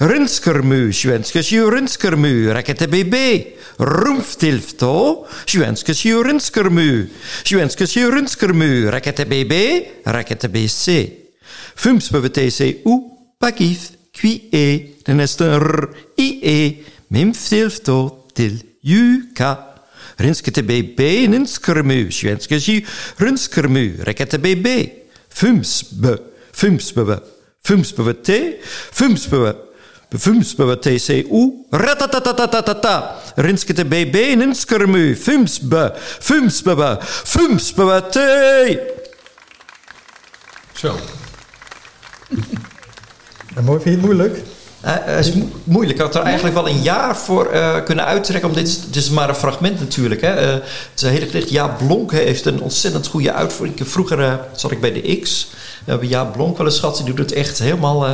rynskermu, 0.00 0.90
svenskesju, 0.92 1.70
rynskermu, 1.70 2.50
rekkete 2.50 2.88
BB, 2.90 3.14
rumftilftå, 3.78 5.26
svenskesju, 5.46 6.22
rynskermu, 6.26 7.06
svenskesju, 7.44 8.10
rynskermu, 8.10 8.90
rekkete 8.90 9.24
BB, 9.24 9.54
rekkete 10.06 10.48
BC. 10.48 11.08
Fumspøvetc 11.76 12.60
u, 12.84 13.00
pakif, 13.40 13.92
kvie, 14.18 14.98
den 15.06 15.22
neste 15.22 15.54
r, 15.62 15.94
i 16.18 16.30
e, 16.42 16.60
mimftilftå 17.08 18.00
til. 18.34 18.64
Juka. 18.82 19.69
Rinskete 20.20 20.62
bb, 20.62 21.00
ninskermu, 21.32 22.10
svenskes 22.12 22.68
ju 22.68 22.80
rinskermu, 23.18 24.04
rakete 24.04 24.38
bb. 24.38 24.66
Fumsbe, 25.30 26.18
fumsbe, 26.52 27.16
fumsbe 27.64 28.14
t, 28.22 28.36
fumsbe, 28.92 29.54
fumsbe 30.18 30.76
tcu, 30.76 31.42
ratatatatata, 31.72 32.94
rinskete 33.36 33.84
bb, 33.84 34.36
ninskermu, 34.36 35.14
fumsbe, 35.16 35.90
fumsbe, 36.20 36.90
fumsbe 37.24 38.00
t. 38.12 38.16
Zo. 40.80 40.96
Mooi, 43.64 43.80
vind 43.82 43.84
je 43.84 43.90
het 43.90 44.00
moeilijk? 44.00 44.38
Eh, 44.80 44.92
het 44.98 45.26
is 45.26 45.32
mo- 45.32 45.48
moeilijk. 45.64 45.98
Ik 45.98 46.04
had 46.04 46.14
er 46.14 46.22
eigenlijk 46.22 46.54
wel 46.54 46.68
een 46.68 46.82
jaar 46.82 47.16
voor 47.16 47.46
eh, 47.46 47.84
kunnen 47.84 48.04
uittrekken. 48.04 48.48
Om 48.48 48.54
dit, 48.54 48.80
het 48.86 48.96
is 48.96 49.10
maar 49.10 49.28
een 49.28 49.34
fragment 49.34 49.80
natuurlijk. 49.80 50.20
Hè. 50.20 50.30
Eh, 50.34 50.52
het 50.52 50.62
is 50.96 51.02
een 51.02 51.08
hele 51.10 51.26
gedicht. 51.26 51.50
Jaap 51.50 51.78
Blonk 51.78 52.12
heeft 52.12 52.44
een 52.44 52.60
ontzettend 52.60 53.06
goede 53.06 53.32
uitvoering. 53.32 53.78
Vroeger 53.82 54.20
eh, 54.22 54.34
zat 54.56 54.70
ik 54.70 54.80
bij 54.80 54.92
de 54.92 55.18
X. 55.22 55.48
We 55.84 55.90
hebben 55.90 56.08
Jaap 56.08 56.32
Blonk 56.32 56.56
wel 56.56 56.66
eens 56.66 56.78
gehad. 56.78 56.96
Die 56.96 57.04
doet 57.04 57.18
het 57.18 57.32
echt 57.32 57.58
helemaal... 57.58 58.06
eh, 58.06 58.12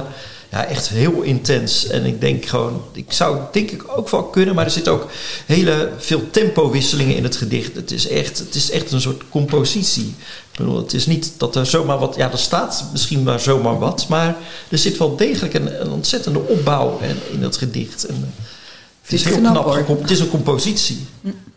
ja, 0.51 0.65
echt 0.65 0.89
heel 0.89 1.23
intens. 1.23 1.87
En 1.87 2.05
ik 2.05 2.21
denk 2.21 2.45
gewoon... 2.47 2.83
Ik 2.93 3.13
zou 3.13 3.39
het 3.41 3.53
denk 3.53 3.71
ik 3.71 3.83
ook 3.99 4.09
wel 4.09 4.23
kunnen. 4.25 4.55
Maar 4.55 4.65
er 4.65 4.71
zitten 4.71 4.93
ook 4.93 5.07
hele 5.47 5.91
veel 5.99 6.31
tempowisselingen 6.31 7.17
in 7.17 7.23
het 7.25 7.37
gedicht. 7.37 7.75
Het 7.75 7.91
is 7.93 8.09
echt, 8.09 8.39
het 8.39 8.55
is 8.55 8.71
echt 8.71 8.93
een 8.93 9.01
soort 9.01 9.23
compositie. 9.31 10.15
Ik 10.57 10.65
bedoel, 10.65 10.83
het 10.83 10.93
is 10.93 11.07
niet 11.07 11.33
dat 11.37 11.57
er 11.57 11.67
zomaar 11.67 11.99
wat... 11.99 12.17
Ja, 12.17 12.33
er 12.33 12.39
staat 12.39 12.85
misschien 12.93 13.23
maar 13.23 13.41
zomaar 13.41 13.79
wat. 13.79 14.09
Maar 14.09 14.37
er 14.69 14.79
zit 14.79 14.97
wel 14.97 15.17
degelijk 15.17 15.55
een, 15.55 15.81
een 15.81 15.91
ontzettende 15.91 16.39
opbouw 16.39 16.99
in, 17.01 17.17
in 17.33 17.41
dat 17.41 17.57
gedicht. 17.57 18.07
En, 18.07 18.15
eh, 18.15 18.21
het 19.03 19.13
is 19.13 19.25
Het 19.25 19.33
is 19.33 19.39
heel 19.41 19.51
knap, 19.51 20.01
Het 20.01 20.11
is 20.11 20.21
een 20.21 20.29
compositie. 20.29 21.07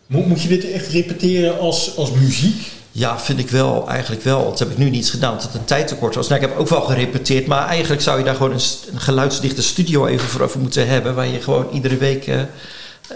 Moet, 0.07 0.27
moet 0.27 0.41
je 0.41 0.47
dit 0.47 0.71
echt 0.71 0.87
repeteren 0.87 1.59
als, 1.59 1.97
als 1.97 2.11
muziek? 2.11 2.71
Ja, 2.91 3.19
vind 3.19 3.39
ik 3.39 3.49
wel. 3.49 3.87
Eigenlijk 3.87 4.23
wel. 4.23 4.43
Dat 4.43 4.59
heb 4.59 4.71
ik 4.71 4.77
nu 4.77 4.89
niet 4.89 5.09
gedaan, 5.09 5.31
omdat 5.31 5.45
het 5.45 5.53
een 5.53 5.65
tijdtekort 5.65 6.15
was. 6.15 6.27
Nou, 6.27 6.41
ik 6.41 6.49
heb 6.49 6.57
ook 6.57 6.69
wel 6.69 6.81
gerepeteerd. 6.81 7.47
Maar 7.47 7.67
eigenlijk 7.67 8.01
zou 8.01 8.17
je 8.17 8.23
daar 8.23 8.35
gewoon 8.35 8.51
een, 8.51 8.99
geluidsdichte 8.99 9.61
studio 9.61 10.05
even 10.05 10.27
voor 10.27 10.41
over 10.41 10.59
moeten 10.59 10.87
hebben. 10.87 11.15
Waar 11.15 11.27
je 11.27 11.41
gewoon 11.41 11.67
iedere 11.73 11.97
week 11.97 12.27
eh, 12.27 12.41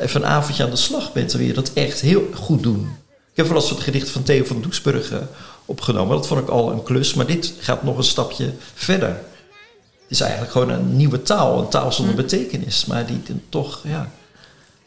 even 0.02 0.22
een 0.22 0.28
avondje 0.28 0.64
aan 0.64 0.70
de 0.70 0.76
slag 0.76 1.14
bent. 1.14 1.30
Dan 1.30 1.40
wil 1.40 1.48
je 1.48 1.54
dat 1.54 1.72
echt 1.74 2.02
heel 2.02 2.30
goed 2.34 2.64
doen. 2.64 3.02
Ik 3.10 3.40
heb 3.40 3.48
wel 3.48 3.62
eens 3.62 3.70
wat 3.70 3.80
gedichten 3.80 4.12
van 4.12 4.24
Theo 4.24 4.44
van 4.44 4.62
Doesburg 4.62 5.12
eh, 5.12 5.18
opgenomen. 5.66 6.16
Dat 6.16 6.28
vond 6.28 6.42
ik 6.42 6.50
al 6.50 6.72
een 6.72 6.84
klus. 6.84 7.14
Maar 7.14 7.26
dit 7.26 7.54
gaat 7.60 7.84
nog 7.84 7.98
een 7.98 8.04
stapje 8.04 8.54
verder. 8.74 9.10
Het 9.10 10.10
is 10.10 10.22
eigenlijk 10.22 10.52
gewoon 10.52 10.70
een 10.70 10.96
nieuwe 10.96 11.22
taal. 11.22 11.60
Een 11.60 11.70
taal 11.70 11.92
zonder 11.92 12.16
betekenis. 12.16 12.86
Maar 12.86 13.06
die 13.06 13.22
toch, 13.50 13.82
ja... 13.84 14.12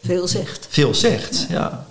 Veel 0.04 0.28
zegt. 0.28 0.66
Veel 0.70 0.94
zegt, 0.94 1.46
ja. 1.48 1.86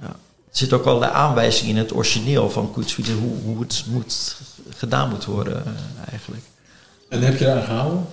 ja. 0.00 0.06
Er 0.06 0.64
zit 0.64 0.72
ook 0.72 0.84
wel 0.84 0.98
de 0.98 1.10
aanwijzing 1.10 1.68
in 1.68 1.76
het 1.76 1.94
origineel 1.94 2.50
van 2.50 2.72
hoe, 2.74 3.34
hoe 3.44 3.60
het 3.60 3.84
moet, 3.88 4.36
gedaan 4.76 5.08
moet 5.08 5.24
worden 5.24 5.64
eh, 5.66 5.72
eigenlijk. 6.10 6.42
En 7.08 7.22
heb 7.22 7.38
je 7.38 7.44
daar 7.44 7.62
gehouden? 7.62 8.06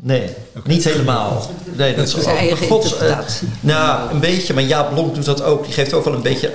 Nee, 0.00 0.34
niet 0.64 0.84
helemaal. 0.84 1.50
Nee, 1.76 1.94
dat 1.94 2.06
is 2.06 2.24
eigen 2.24 2.56
Gods, 2.56 2.86
eh, 2.86 2.92
interpretatie. 2.92 3.48
nou, 3.60 4.10
een 4.10 4.20
beetje, 4.20 4.54
maar 4.54 4.62
Jaap 4.62 4.90
Blonk 4.90 5.14
doet 5.14 5.24
dat 5.24 5.42
ook. 5.42 5.64
Die 5.64 5.72
geeft 5.72 5.92
ook 5.92 6.04
wel 6.04 6.14
een 6.14 6.22
beetje. 6.22 6.54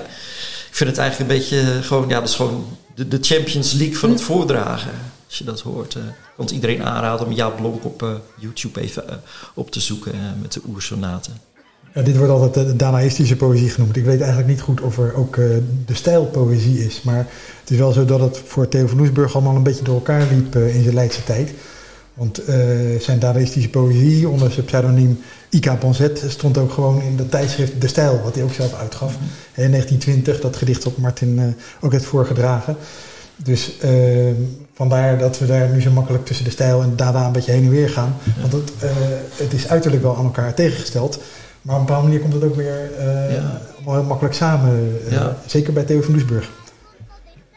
Ik 0.73 0.79
vind 0.79 0.89
het 0.89 0.99
eigenlijk 0.99 1.31
een 1.31 1.37
beetje 1.37 1.59
eh, 1.59 1.85
gewoon, 1.85 2.09
ja, 2.09 2.19
dat 2.19 2.29
is 2.29 2.35
gewoon 2.35 2.65
de, 2.95 3.07
de 3.07 3.17
Champions 3.21 3.73
League 3.73 3.97
van 3.97 4.09
het 4.09 4.21
voordragen. 4.21 4.91
Als 5.27 5.37
je 5.37 5.43
dat 5.43 5.61
hoort. 5.61 5.95
eh 5.95 6.01
want 6.35 6.51
iedereen 6.51 6.83
aanraden 6.83 7.25
om 7.25 7.31
Jaap 7.31 7.57
Blonk 7.57 7.85
op 7.85 8.03
eh, 8.03 8.09
YouTube 8.37 8.81
even 8.81 9.03
op 9.53 9.71
te 9.71 9.79
zoeken 9.79 10.11
met 10.41 10.53
de 10.53 10.61
oersonaten. 10.67 11.33
Ja, 11.93 12.01
dit 12.01 12.17
wordt 12.17 12.31
altijd 12.31 12.67
de 12.67 12.75
dadaïstische 12.75 13.35
poëzie 13.35 13.69
genoemd. 13.69 13.95
Ik 13.95 14.03
weet 14.03 14.19
eigenlijk 14.19 14.49
niet 14.49 14.61
goed 14.61 14.81
of 14.81 14.97
er 14.97 15.15
ook 15.15 15.35
de 15.85 15.93
stijl 15.93 16.25
poëzie 16.25 16.85
is. 16.85 17.01
Maar 17.01 17.27
het 17.59 17.71
is 17.71 17.77
wel 17.77 17.91
zo 17.91 18.05
dat 18.05 18.19
het 18.19 18.41
voor 18.45 18.67
Theo 18.67 18.87
van 18.87 18.97
Doesburg 18.97 19.35
allemaal 19.35 19.55
een 19.55 19.63
beetje 19.63 19.83
door 19.83 19.95
elkaar 19.95 20.27
liep 20.31 20.55
in 20.55 20.83
zijn 20.83 20.95
Leidse 20.95 21.23
tijd. 21.23 21.53
Want 22.13 22.45
eh, 22.45 22.55
zijn 22.99 23.19
dadaïstische 23.19 23.69
poëzie 23.69 24.29
onder 24.29 24.51
zijn 24.51 24.65
pseudoniem 24.65 25.19
Ika 25.49 25.75
Ponzet 25.75 26.23
stond 26.27 26.57
ook 26.57 26.71
gewoon 26.71 27.01
in 27.01 27.15
dat 27.17 27.31
tijdschrift 27.31 27.81
De 27.81 27.87
Stijl, 27.87 28.21
wat 28.23 28.35
hij 28.35 28.43
ook 28.43 28.53
zelf 28.53 28.73
uitgaf. 28.73 29.13
In 29.53 29.69
1920, 29.71 30.39
dat 30.41 30.55
gedicht 30.55 30.85
op 30.85 30.97
Martin 30.97 31.39
eh, 31.39 31.45
ook 31.81 31.91
heeft 31.91 32.05
voorgedragen. 32.05 32.75
Dus 33.35 33.77
eh, 33.79 33.91
vandaar 34.73 35.17
dat 35.17 35.39
we 35.39 35.45
daar 35.45 35.69
nu 35.69 35.81
zo 35.81 35.91
makkelijk 35.91 36.25
tussen 36.25 36.45
de 36.45 36.51
stijl 36.51 36.81
en 36.81 36.93
dada 36.95 37.25
een 37.25 37.31
beetje 37.31 37.51
heen 37.51 37.63
en 37.63 37.69
weer 37.69 37.89
gaan. 37.89 38.15
Want 38.41 38.53
het, 38.53 38.71
eh, 38.79 38.89
het 39.35 39.53
is 39.53 39.67
uiterlijk 39.67 40.03
wel 40.03 40.17
aan 40.17 40.23
elkaar 40.25 40.53
tegengesteld. 40.53 41.19
Maar 41.61 41.75
op 41.75 41.79
een 41.81 41.85
bepaalde 41.87 42.07
manier 42.07 42.21
komt 42.21 42.33
het 42.33 42.43
ook 42.43 42.55
weer 42.55 42.91
Ja. 43.29 43.61
heel 43.91 44.03
makkelijk 44.03 44.35
samen. 44.35 44.99
Ja. 45.09 45.37
Zeker 45.45 45.73
bij 45.73 45.83
Theo 45.83 46.01
van 46.01 46.13
Doesburg. 46.13 46.49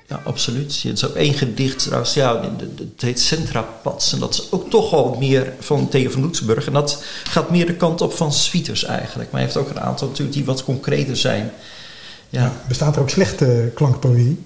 Ja, 0.09 0.21
absoluut. 0.25 0.85
Is 0.85 1.07
ook 1.07 1.14
één 1.14 1.35
gedicht 1.35 1.79
trouwens. 1.79 2.14
Ja, 2.14 2.40
het 2.77 3.03
heet 3.03 3.21
Centrapads. 3.21 4.12
En 4.12 4.19
dat 4.19 4.35
is 4.35 4.53
ook 4.53 4.71
toch 4.71 4.90
wel 4.90 5.16
meer 5.19 5.53
van 5.61 5.88
Theo 5.88 6.11
van 6.11 6.23
Doetsenburg. 6.23 6.66
En 6.66 6.73
dat 6.73 7.03
gaat 7.25 7.51
meer 7.51 7.66
de 7.66 7.75
kant 7.75 8.01
op 8.01 8.12
van 8.12 8.33
Swieters 8.33 8.85
eigenlijk. 8.85 9.31
Maar 9.31 9.40
hij 9.40 9.51
heeft 9.51 9.66
ook 9.66 9.71
een 9.71 9.81
aantal 9.81 10.09
natuurlijk 10.09 10.37
die 10.37 10.45
wat 10.45 10.64
concreter 10.64 11.16
zijn. 11.16 11.53
Ja, 12.29 12.53
Bestaat 12.69 12.97
er 12.97 13.03
ook 13.03 13.11
slechte 13.11 13.71
klankpoëzie? 13.75 14.45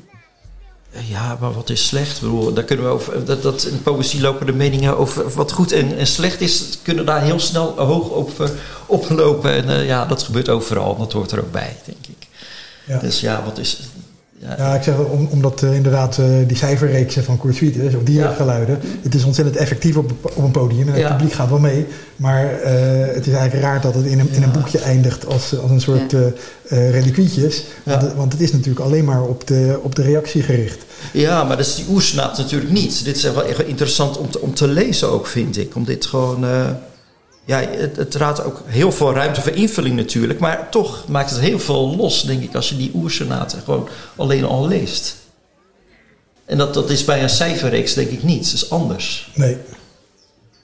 ja 1.09 1.37
maar 1.40 1.53
wat 1.53 1.70
is 1.70 1.87
slecht? 1.87 2.16
Ik 2.16 2.20
bedoel, 2.20 2.53
daar 2.53 2.64
kunnen 2.64 2.85
we 2.85 2.92
over, 2.92 3.25
dat, 3.25 3.42
dat, 3.42 3.64
in 3.64 3.83
poëzie 3.83 4.20
lopen 4.20 4.46
de 4.46 4.53
meningen 4.53 4.96
over 4.96 5.31
wat 5.31 5.53
goed 5.53 5.73
en, 5.73 5.99
en 5.99 6.07
slecht 6.07 6.40
is. 6.40 6.79
Kunnen 6.83 7.07
daar 7.07 7.23
heel 7.23 7.40
snel 7.40 7.79
hoog 7.79 8.09
op, 8.09 8.40
eh, 8.40 8.49
oplopen. 8.87 9.53
En 9.53 9.68
eh, 9.68 9.87
ja, 9.87 10.07
dat 10.07 10.23
gebeurt 10.23 10.49
overal. 10.49 10.96
Dat 10.96 11.12
hoort 11.12 11.33
er 11.33 11.40
ook 11.40 11.53
bij, 11.53 11.77
denk 11.85 12.07
ik. 12.07 12.27
Ja. 12.87 12.99
Dus 12.99 13.20
ja, 13.20 13.44
wat 13.44 13.59
is... 13.59 13.79
Ja, 14.42 14.55
Ja, 14.59 14.74
ik 14.74 14.83
zeg 14.83 14.98
om, 14.98 15.29
omdat 15.31 15.62
eh, 15.62 15.74
inderdaad 15.74 16.18
eh, 16.18 16.26
die 16.46 16.57
cijferreeksen 16.57 17.24
van 17.24 17.38
Kurt 17.38 17.57
Sweeters, 17.57 17.94
of 17.94 18.03
diergeluiden, 18.03 18.79
het 19.03 19.14
is 19.14 19.24
ontzettend 19.24 19.57
effectief 19.57 19.96
op, 19.96 20.12
op 20.22 20.37
een 20.44 20.50
podium 20.50 20.87
en 20.87 20.92
het 20.92 21.03
Ja. 21.03 21.12
publiek 21.14 21.33
gaat 21.33 21.48
wel 21.48 21.59
mee. 21.59 21.87
Maar 22.16 22.53
eh, 22.61 23.14
het 23.14 23.26
is 23.26 23.33
eigenlijk 23.33 23.62
raar 23.64 23.81
dat 23.81 23.94
het 23.94 24.05
in 24.05 24.18
een, 24.18 24.29
in 24.33 24.42
een 24.42 24.53
boekje 24.53 24.79
eindigt 24.79 25.26
als, 25.26 25.59
als 25.59 25.70
een 25.70 25.81
soort 25.81 26.14
reliquietjes. 26.68 27.64
Want, 27.85 28.03
het- 28.03 28.14
want 28.14 28.33
het 28.33 28.40
is 28.42 28.53
natuurlijk 28.53 28.81
alleen 28.85 29.05
maar 29.05 29.22
op 29.22 29.46
de, 29.46 29.79
op 29.83 29.94
de 29.94 30.03
reactie 30.03 30.42
gericht. 30.42 30.79
Ja, 31.12 31.44
maar 31.44 31.57
dat 31.57 31.66
is 31.66 31.74
die 31.74 31.85
oersnaad 31.90 32.38
natuurlijk 32.38 32.70
niet. 32.70 33.05
Dit 33.05 33.16
is 33.16 33.22
wel 33.22 33.44
echt 33.44 33.62
interessant 33.66 34.18
om 34.18 34.31
te, 34.31 34.40
om 34.40 34.55
te 34.55 34.68
lezen 34.68 35.09
ook, 35.11 35.26
vind 35.26 35.57
ik. 35.59 35.74
Om 35.76 35.85
dit 35.85 36.07
gewoon... 36.07 36.44
ja, 37.44 37.61
het, 37.70 37.96
het 37.96 38.14
raadt 38.14 38.44
ook 38.44 38.62
heel 38.66 38.92
veel 38.92 39.12
ruimte 39.14 39.40
voor 39.40 39.53
invulling 39.53 39.96
natuurlijk. 39.96 40.38
Maar 40.38 40.68
toch 40.70 41.09
maakt 41.09 41.31
het 41.31 41.40
heel 41.40 41.59
veel 41.59 41.96
los, 41.96 42.22
denk 42.22 42.42
ik, 42.42 42.55
als 42.55 42.68
je 42.68 42.76
die 42.76 42.90
oersonaten 42.94 43.61
gewoon 43.64 43.88
alleen 44.16 44.44
al 44.44 44.68
leest. 44.68 45.16
En 46.44 46.59
dat, 46.59 46.74
dat 46.74 46.90
is 46.90 47.05
bij 47.05 47.22
een 47.22 47.29
cijferreeks 47.31 47.94
denk 47.94 48.09
ik 48.09 48.22
niet. 48.22 48.44
Dat 48.44 48.53
is 48.55 48.70
anders. 48.70 49.31
Nee. 49.35 49.57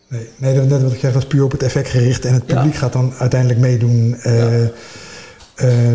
Nee, 0.08 0.28
nee 0.36 0.54
dat, 0.54 0.68
net 0.68 0.82
wat 0.82 0.92
ik 0.92 1.00
zeg, 1.00 1.12
dat 1.12 1.22
is 1.22 1.28
puur 1.28 1.44
op 1.44 1.52
het 1.52 1.62
effect 1.62 1.88
gericht. 1.88 2.24
En 2.24 2.34
het 2.34 2.46
publiek 2.46 2.74
gaat 2.74 2.92
dan 2.92 3.14
uiteindelijk 3.18 3.60
meedoen. 3.60 4.16
eh, 4.22 4.64
eh, 4.64 4.70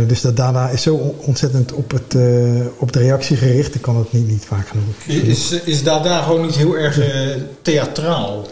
dus 0.08 0.22
dat 0.22 0.38
Dada 0.38 0.70
is 0.70 0.82
zo 0.82 0.96
on- 0.96 1.16
ontzettend 1.26 1.74
op, 1.74 1.92
het, 1.92 2.16
eh, 2.16 2.66
op 2.78 2.92
de 2.92 3.00
reactie 3.00 3.38
gericht. 3.38 3.76
Ik 3.76 3.82
kan 3.82 3.98
het 3.98 4.12
niet, 4.14 4.28
niet 4.28 4.46
vaak 4.46 4.68
genoeg. 4.68 5.24
Is, 5.28 5.52
is 5.52 5.84
Dada 5.84 6.22
gewoon 6.22 6.42
niet 6.46 6.56
heel 6.56 6.78
erg 6.78 7.00
theatraal? 7.62 8.48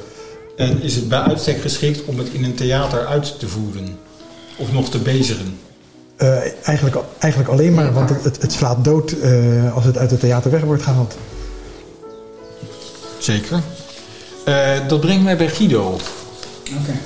En 0.59 0.81
is 0.81 0.95
het 0.95 1.09
bij 1.09 1.19
uitstek 1.19 1.61
geschikt 1.61 2.05
om 2.05 2.17
het 2.17 2.27
in 2.29 2.43
een 2.43 2.55
theater 2.55 3.05
uit 3.05 3.39
te 3.39 3.47
voeren? 3.47 3.97
Of 4.57 4.71
nog 4.71 4.89
te 4.89 4.97
bezigen? 4.97 5.59
Eh, 6.15 6.37
eigenlijk, 6.63 6.97
eigenlijk 7.19 7.51
alleen 7.51 7.73
maar, 7.73 7.93
want 7.93 8.09
het, 8.09 8.41
het, 8.41 8.51
slaat 8.51 8.83
dood 8.83 9.11
eh, 9.11 9.75
als 9.75 9.85
het 9.85 9.97
uit 9.97 10.11
het 10.11 10.19
theater 10.19 10.51
weg 10.51 10.61
wordt 10.61 10.83
gehaald. 10.83 11.17
Zeker. 13.17 13.61
Eh, 14.45 14.87
dat 14.87 14.99
brengt 14.99 15.23
mij 15.23 15.37
bij 15.37 15.49
Guido. 15.49 15.97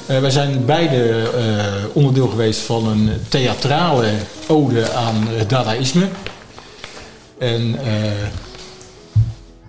Eh, 0.05 0.19
wij 0.19 0.29
zijn 0.29 0.65
beide 0.65 1.29
eh, 1.35 1.65
onderdeel 1.93 2.27
geweest 2.27 2.59
van 2.59 2.87
een 2.87 3.09
theatrale 3.29 4.11
ode 4.47 4.91
aan 4.91 5.27
het 5.27 5.49
dadaïsme. 5.49 6.07
En 7.37 7.75
eh, 7.85 8.23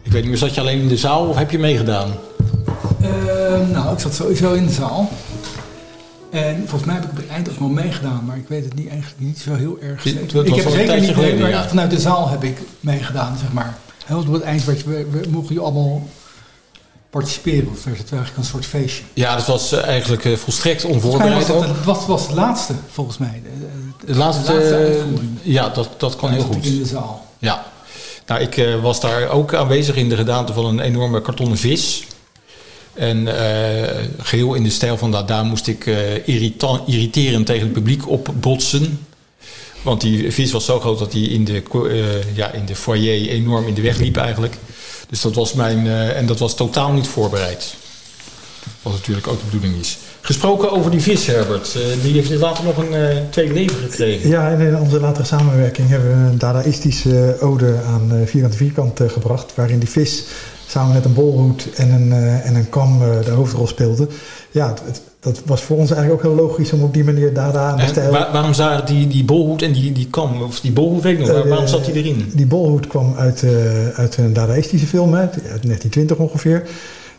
ik 0.03 0.13
weet 0.13 0.21
niet 0.21 0.31
meer, 0.31 0.39
zat 0.39 0.55
je 0.55 0.61
alleen 0.61 0.81
in 0.81 0.89
de 0.89 0.97
zaal 0.97 1.27
of 1.27 1.37
heb 1.37 1.51
je 1.51 1.59
meegedaan? 1.59 2.13
Eh, 3.69 3.77
nou, 3.77 3.93
ik 3.93 3.99
zat 3.99 4.15
sowieso 4.15 4.53
in 4.53 4.67
de 4.67 4.73
zaal. 4.73 5.09
En 6.31 6.57
volgens 6.59 6.85
mij 6.85 6.95
heb 6.95 7.05
ik 7.05 7.11
op 7.11 7.17
het 7.17 7.29
eind 7.29 7.51
ook 7.51 7.59
wel 7.59 7.69
meegedaan, 7.69 8.23
maar 8.27 8.37
ik 8.37 8.49
weet 8.49 8.65
het 8.65 8.75
niet, 8.75 8.89
eigenlijk 8.89 9.21
niet 9.21 9.39
zo 9.39 9.55
heel 9.55 9.79
erg 9.81 10.03
dat 10.03 10.47
Ik 10.47 10.51
was 10.55 10.63
heb 10.63 10.73
zeker 10.73 10.95
niet 10.95 11.03
nee, 11.05 11.15
geleden, 11.15 11.41
maar 11.41 11.51
ja. 11.51 11.69
vanuit 11.69 11.91
de 11.91 12.01
zaal 12.01 12.29
heb 12.29 12.45
ik 12.45 12.59
meegedaan, 12.81 13.37
zeg 13.39 13.53
maar. 13.53 13.77
Want 14.09 14.27
op 14.27 14.33
het 14.33 14.43
eind 14.43 14.65
werd 14.65 14.79
je, 14.81 14.85
we, 14.87 15.07
we 15.11 15.29
mochten 15.31 15.55
je 15.55 15.61
allemaal 15.61 16.03
participeren? 17.11 17.69
Of 17.71 17.85
werd 17.85 17.99
het 17.99 18.13
eigenlijk 18.13 18.37
een 18.37 18.45
soort 18.51 18.67
feestje? 18.67 19.03
Ja, 19.13 19.37
dat 19.37 19.47
was 19.47 19.73
eh, 19.73 19.85
eigenlijk 19.85 20.25
eh, 20.25 20.37
volstrekt 20.37 20.83
was 20.83 20.93
onvoorbereid 20.93 21.51
ook. 21.51 21.67
dat 21.67 21.85
was, 21.85 22.07
was 22.07 22.29
de 22.29 22.35
laatste, 22.35 22.73
volgens 22.91 23.19
mij. 23.19 23.43
De, 23.45 23.67
de- 24.07 24.13
De 24.13 24.19
laatste, 24.19 24.43
de 24.47 24.53
laatste 24.53 24.75
eh, 24.77 24.85
uitvoering. 24.85 25.39
ja, 25.43 25.69
dat, 25.69 25.89
dat 25.97 26.17
kan 26.17 26.31
heel 26.31 26.43
goed. 26.43 26.65
in 26.67 26.79
de 26.79 26.87
zaal. 26.87 27.27
Ja. 27.39 27.65
Nou, 28.27 28.41
ik 28.41 28.57
eh, 28.57 28.83
was 28.83 29.01
daar 29.01 29.29
ook 29.29 29.55
aanwezig 29.55 29.97
in 29.97 30.09
de 30.09 30.17
gedaante 30.17 30.53
van 30.53 30.65
een 30.65 30.81
enorme 30.81 31.21
kartonnen 31.23 31.59
vis. 31.59 32.07
En 32.95 33.29
eh, 33.29 34.05
geheel 34.19 34.55
in 34.55 34.63
de 34.63 34.71
stijl 34.71 34.97
van 34.97 35.11
Dada 35.11 35.43
moest 35.43 35.67
ik 35.67 35.87
irritan- 36.25 36.83
irriterend 36.87 37.47
tegen 37.47 37.63
het 37.63 37.73
publiek 37.73 38.09
opbotsen. 38.09 38.99
Want 39.83 40.01
die 40.01 40.33
vis 40.33 40.53
was 40.53 40.65
zo 40.65 40.81
groot 40.81 40.99
dat 40.99 41.13
hij 41.13 41.23
in 41.23 41.45
de, 41.45 41.63
eh, 41.73 42.37
ja, 42.37 42.51
in 42.53 42.65
de 42.65 42.77
foyer 42.77 43.29
enorm 43.29 43.67
in 43.67 43.75
de 43.75 43.83
weg 43.83 43.99
liep 43.99 44.17
eigenlijk. 44.17 44.57
Dus 45.09 45.21
dat 45.21 45.35
was 45.35 45.53
mijn... 45.53 45.87
en 45.89 46.27
dat 46.27 46.39
was 46.39 46.57
totaal 46.57 46.93
niet 46.93 47.07
voorbereid. 47.07 47.75
Wat 48.83 48.93
natuurlijk 48.93 49.27
ook 49.27 49.39
de 49.39 49.45
bedoeling 49.45 49.81
is. 49.81 49.99
Gesproken 50.21 50.71
over 50.71 50.91
die 50.91 51.01
vis, 51.01 51.27
Herbert. 51.27 51.77
die 52.03 52.13
heeft 52.13 52.31
later 52.31 52.65
nog 52.65 52.77
een 52.77 53.31
tweede 53.31 53.55
leven 53.55 53.77
gekregen. 53.77 54.29
Ja, 54.29 54.51
en 54.51 54.61
in 54.61 54.77
onze 54.77 55.01
latere 55.01 55.27
samenwerking 55.27 55.89
hebben 55.89 56.09
we 56.09 56.31
een 56.31 56.39
dadaïstische 56.39 57.37
ode 57.41 57.81
aan 57.87 58.23
Vierkante 58.25 58.57
Vierkant 58.57 59.01
gebracht. 59.07 59.53
Waarin 59.55 59.79
die 59.79 59.89
vis 59.89 60.25
samen 60.67 60.95
met 60.95 61.05
een 61.05 61.15
bolhoed 61.15 61.69
en 61.77 61.91
een, 61.91 62.13
eh, 62.13 62.47
en 62.47 62.55
een 62.55 62.69
kam 62.69 63.03
eh, 63.03 63.25
de 63.25 63.31
hoofdrol 63.31 63.67
speelde. 63.67 64.09
Ja, 64.51 64.69
het- 64.69 64.83
het- 64.87 65.03
dat 65.21 65.43
was 65.47 65.63
voor 65.63 65.77
ons 65.77 65.91
eigenlijk 65.91 66.25
ook 66.27 66.33
heel 66.33 66.45
logisch 66.47 66.73
om 66.73 66.83
op 66.83 66.95
die 66.95 67.05
manier 67.05 67.33
Dada 67.35 67.69
aan 67.71 67.77
de 67.77 67.83
En 67.83 67.89
stijl... 67.89 68.11
waar- 68.11 68.33
waarom 68.33 68.55
zagen 68.55 68.87
die, 68.87 69.07
die 69.07 69.25
bolhoed 69.25 69.63
en 69.63 69.73
die, 69.73 69.93
die 69.93 70.07
kam, 70.11 70.43
of 70.43 70.61
die 70.61 70.73
bolhoed 70.73 71.03
weet 71.03 71.13
ik 71.13 71.19
nog, 71.19 71.29
waar- 71.29 71.43
Eh, 71.43 71.49
waarom 71.49 71.67
zat 71.67 71.85
die 71.85 71.95
erin? 71.95 72.33
Die 72.35 72.47
bolhoed 72.47 72.87
kwam 72.87 73.15
uit, 73.17 73.45
uit 73.95 74.17
een 74.17 74.33
dadaïstische 74.33 74.87
film, 74.87 75.13
hè, 75.15 75.21
uit 75.21 75.41
1920 75.43 76.17
ongeveer. 76.17 76.63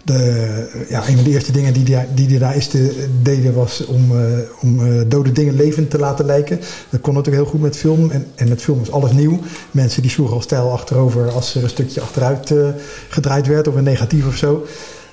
De, 0.05 0.85
ja, 0.89 1.07
een 1.07 1.15
van 1.15 1.23
de 1.23 1.29
eerste 1.29 1.51
dingen 1.51 1.73
die 1.73 1.83
die, 1.83 1.97
die, 2.13 2.39
dadaïsten 2.39 2.91
deden 3.21 3.53
was 3.53 3.85
om, 3.85 4.11
eh, 4.11 4.39
om 4.61 4.85
eh, 4.85 5.01
dode 5.07 5.31
dingen 5.31 5.55
levend 5.55 5.89
te 5.89 5.99
laten 5.99 6.25
lijken. 6.25 6.59
Dat 6.89 7.01
kon 7.01 7.13
natuurlijk 7.13 7.43
heel 7.43 7.51
goed 7.51 7.61
met 7.61 7.77
film. 7.77 8.11
En, 8.11 8.25
en 8.35 8.47
met 8.47 8.61
film 8.61 8.79
was 8.79 8.91
alles 8.91 9.11
nieuw. 9.11 9.39
Mensen 9.71 10.01
die 10.01 10.11
sloegen 10.11 10.35
al 10.35 10.41
stijl 10.41 10.71
achterover 10.71 11.31
als 11.31 11.55
er 11.55 11.63
een 11.63 11.69
stukje 11.69 12.01
achteruit 12.01 12.51
eh, 12.51 12.67
gedraaid 13.09 13.47
werd 13.47 13.67
of 13.67 13.75
een 13.75 13.83
negatief 13.83 14.27
of 14.27 14.35
zo. 14.35 14.65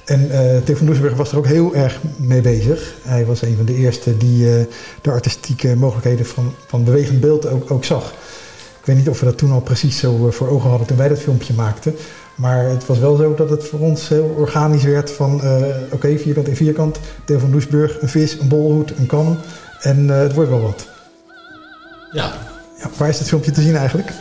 En 0.05 0.31
Theo 0.65 0.77
van 0.77 0.87
Doesburg 0.87 1.17
was 1.17 1.33
er 1.33 1.39
ook 1.39 1.47
heel 1.47 1.75
erg 1.75 2.01
mee 2.17 2.41
bezig. 2.41 2.95
Hij 3.03 3.27
was 3.27 3.43
een 3.43 3.57
van 3.57 3.65
de 3.65 3.75
eerste 3.75 4.17
die 4.17 4.47
de 5.03 5.11
artistieke 5.11 5.77
mogelijkheden 5.77 6.27
van, 6.27 6.55
van 6.67 6.85
bewegend 6.85 7.21
beeld 7.21 7.49
ook, 7.49 7.71
ook 7.71 7.85
zag. 7.85 8.15
Ik 8.81 8.89
weet 8.89 8.97
niet 8.97 9.09
of 9.09 9.21
we 9.21 9.25
dat 9.25 9.39
toen 9.39 9.51
al 9.51 9.61
precies 9.61 9.99
zo 9.99 10.31
voor 10.31 10.49
ogen 10.49 10.69
hadden 10.69 10.87
toen 10.87 10.97
wij 10.97 11.09
dat 11.09 11.19
filmpje 11.19 11.55
maakten. 11.55 11.95
Maar 12.37 12.65
het 12.65 12.87
was 12.87 12.99
wel 12.99 13.17
zo 13.17 13.35
dat 13.35 13.51
het 13.51 13.65
voor 13.65 13.81
ons 13.81 14.09
heel 14.09 14.35
organisch 14.39 14.85
werd 14.85 15.11
van... 15.11 15.43
eh, 15.43 15.63
oké, 15.91 16.19
vierkant 16.19 16.49
in 16.49 16.57
vierkant, 16.57 16.99
Theo 17.25 17.39
van 17.39 17.51
Doesburg, 17.51 18.01
een 18.01 18.09
vis, 18.09 18.39
een 18.41 18.49
bolhoed, 18.49 18.93
een 18.99 19.07
kan. 19.07 19.39
En 19.81 20.11
eh, 20.11 20.19
het 20.21 20.35
wordt 20.35 20.51
wel 20.51 20.61
wat. 20.63 20.87
Ja. 22.13 22.33
ja. 22.79 22.91
Waar 22.97 23.09
is 23.09 23.19
het 23.19 23.29
filmpje 23.29 23.51
te 23.51 23.63
zien 23.63 23.77
eigenlijk? 23.77 24.13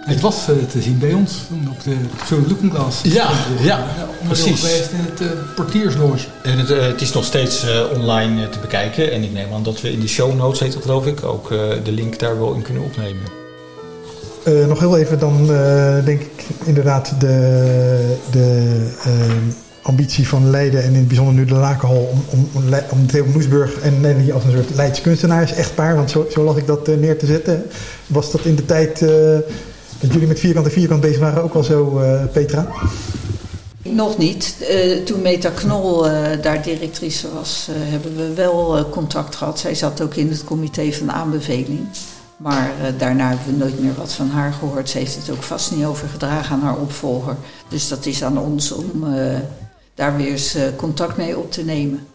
Het 0.00 0.20
was 0.20 0.48
eh, 0.48 0.54
te 0.70 0.82
zien 0.82 0.98
bij 0.98 1.12
ons 1.12 1.38
toen 1.48 1.68
op 1.70 1.82
de 1.84 1.96
Zo 2.26 2.40
Looking-Glass. 2.48 3.02
Ja, 3.02 3.30
ja, 3.60 3.78
onderdeel 4.20 4.26
precies. 4.26 4.60
geweest 4.60 4.90
in 4.92 4.98
het 4.98 5.20
eh, 5.20 5.26
portiersloge. 5.54 6.26
En 6.42 6.58
het, 6.58 6.70
eh, 6.70 6.86
het 6.86 7.00
is 7.00 7.12
nog 7.12 7.24
steeds 7.24 7.64
eh, 7.64 7.80
online 7.94 8.48
te 8.48 8.58
bekijken. 8.58 9.12
En 9.12 9.22
ik 9.22 9.32
neem 9.32 9.52
aan 9.52 9.62
dat 9.62 9.80
we 9.80 9.92
in 9.92 10.00
de 10.00 10.08
show 10.08 10.34
notes, 10.34 10.60
heet 10.60 10.72
dat 10.72 10.82
geloof 10.82 11.06
ik, 11.06 11.24
ook 11.24 11.50
eh, 11.52 11.58
de 11.84 11.92
link 11.92 12.18
daar 12.18 12.38
wel 12.38 12.54
in 12.54 12.62
kunnen 12.62 12.82
opnemen. 12.82 13.22
Eh, 14.44 14.66
nog 14.66 14.78
heel 14.78 14.98
even 14.98 15.18
dan 15.18 15.50
eh, 15.50 16.04
denk 16.04 16.20
ik 16.20 16.44
inderdaad 16.64 17.12
de, 17.18 18.16
de 18.30 18.74
eh, 19.04 19.10
ambitie 19.82 20.28
van 20.28 20.50
Leiden 20.50 20.82
en 20.82 20.88
in 20.88 20.94
het 20.94 21.08
bijzonder 21.08 21.34
nu 21.34 21.44
de 21.44 21.54
Lakenhal 21.54 22.08
om, 22.12 22.48
om, 22.52 22.74
om, 22.90 23.32
Noesburg 23.32 23.78
en 23.80 24.00
Nelly 24.00 24.30
als 24.30 24.44
een 24.44 24.50
soort 24.50 24.74
Leids 24.74 25.00
kunstenaars 25.00 25.52
echtpaar, 25.52 25.96
want 25.96 26.10
zo, 26.10 26.26
zo 26.30 26.56
ik 26.56 26.66
dat 26.66 26.86
neer 26.86 27.18
te 27.18 27.26
zetten. 27.26 27.64
Was 28.06 28.30
dat 28.30 28.44
in 28.44 28.54
de 28.54 28.64
tijd 28.64 28.98
dat 30.00 30.12
jullie 30.12 30.28
met 30.28 30.40
vierkant 30.40 30.66
en 30.66 30.72
vierkant 30.72 31.00
bezig 31.00 31.18
waren 31.18 31.42
ook 31.42 31.54
al 31.54 31.64
zo, 31.64 32.00
Petra? 32.32 32.66
Nog 33.82 34.18
niet. 34.18 34.54
Toen 35.04 35.22
Meta 35.22 35.50
Knol 35.50 36.02
daar 36.42 36.62
directrice 36.62 37.26
was, 37.34 37.68
hebben 37.72 38.16
we 38.16 38.34
wel 38.34 38.88
contact 38.90 39.36
gehad. 39.36 39.58
Zij 39.58 39.74
zat 39.74 40.00
ook 40.00 40.14
in 40.14 40.30
het 40.30 40.44
comité 40.44 40.92
van 40.92 41.12
aanbeveling. 41.12 41.86
Maar 42.38 42.70
eh, 42.80 42.98
daarna 42.98 43.28
hebben 43.28 43.46
we 43.46 43.64
nooit 43.64 43.80
meer 43.80 43.94
wat 43.94 44.12
van 44.12 44.28
haar 44.28 44.52
gehoord. 44.52 44.88
Ze 44.88 44.98
heeft 44.98 45.14
het 45.16 45.30
ook 45.30 45.42
vast 45.42 45.70
niet 45.70 45.84
overgedragen 45.84 46.54
aan 46.54 46.62
haar 46.62 46.76
opvolger. 46.76 47.36
Dus 47.68 47.88
dat 47.88 48.06
is 48.06 48.22
aan 48.22 48.38
ons 48.38 48.72
om 48.72 49.14
eh, 49.14 49.38
daar 49.94 50.16
weer 50.16 50.30
eens 50.30 50.54
eh, 50.54 50.62
contact 50.76 51.16
mee 51.16 51.38
op 51.38 51.52
te 51.52 51.64
nemen. 51.64 52.06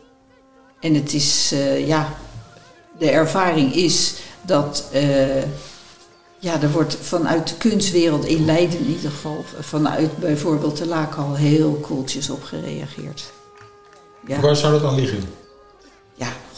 En 0.79 0.93
het 0.93 1.13
is, 1.13 1.53
ja, 1.85 2.07
de 2.97 3.09
ervaring 3.09 3.73
is 3.73 4.15
dat 4.41 4.85
ja, 6.39 6.61
er 6.61 6.71
wordt 6.71 6.97
vanuit 7.01 7.47
de 7.47 7.55
kunstwereld 7.55 8.25
in 8.25 8.45
Leiden 8.45 8.79
in 8.79 8.87
ieder 8.87 9.09
geval, 9.09 9.45
vanuit 9.59 10.17
bijvoorbeeld 10.17 10.77
de 10.77 10.87
Laakhal, 10.87 11.35
heel 11.35 11.73
koeltjes 11.73 12.29
op 12.29 12.43
gereageerd. 12.43 13.31
Ja. 14.27 14.39
Waar 14.39 14.55
zou 14.55 14.73
dat 14.73 14.81
dan 14.81 14.95
liggen? 14.95 15.23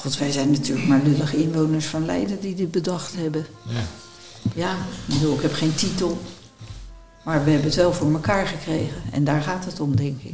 God, 0.06 0.18
wij 0.18 0.32
zijn 0.32 0.52
natuurlijk 0.52 0.88
maar 0.88 1.02
lullige 1.04 1.38
inwoners 1.38 1.86
van 1.86 2.06
Leiden 2.06 2.40
die 2.40 2.56
dit 2.56 2.72
bedacht 2.72 3.16
hebben. 3.16 3.46
Ja. 3.68 3.82
Ja, 4.56 4.72
ik 5.08 5.14
bedoel, 5.14 5.36
ik 5.36 5.42
heb 5.42 5.54
geen 5.54 5.76
titel, 5.76 6.18
maar 7.24 7.44
we 7.44 7.50
hebben 7.50 7.68
het 7.68 7.76
wel 7.76 7.94
voor 7.94 8.12
elkaar 8.12 8.48
gekregen. 8.48 9.02
En 9.12 9.24
daar 9.24 9.42
gaat 9.42 9.66
het 9.66 9.80
om, 9.80 9.96
denk 9.96 10.22
ik. 10.22 10.34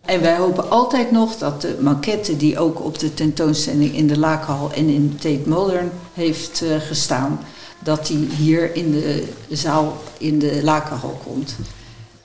En 0.00 0.20
wij 0.20 0.36
hopen 0.36 0.70
altijd 0.70 1.10
nog 1.10 1.36
dat 1.36 1.60
de 1.60 1.78
maquette 1.80 2.36
die 2.36 2.58
ook 2.58 2.84
op 2.84 2.98
de 2.98 3.14
tentoonstelling 3.14 3.94
in 3.94 4.06
de 4.06 4.18
Laakhal 4.18 4.72
en 4.72 4.88
in 4.88 5.16
Tate 5.16 5.48
Modern 5.48 5.90
heeft 6.14 6.62
eh, 6.62 6.76
gestaan, 6.80 7.40
dat 7.78 8.06
die 8.06 8.28
hier 8.28 8.74
in 8.74 8.90
de 8.90 9.26
zaal 9.50 9.96
in 10.18 10.38
de 10.38 10.60
Lakenhal 10.62 11.20
komt. 11.26 11.56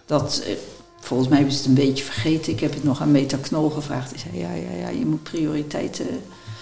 Dat, 0.05 0.41
eh, 0.45 0.53
volgens 0.99 1.29
mij 1.29 1.37
hebben 1.37 1.55
ze 1.55 1.61
het 1.61 1.69
een 1.69 1.85
beetje 1.85 2.03
vergeten. 2.03 2.53
Ik 2.53 2.59
heb 2.59 2.73
het 2.73 2.83
nog 2.83 3.01
aan 3.01 3.11
Meta 3.11 3.37
Knol 3.41 3.69
gevraagd. 3.69 4.09
Die 4.09 4.19
zei, 4.19 4.37
ja, 4.37 4.53
ja, 4.53 4.77
ja, 4.79 4.89
je 4.89 5.05
moet 5.05 5.23
prioriteiten 5.23 6.07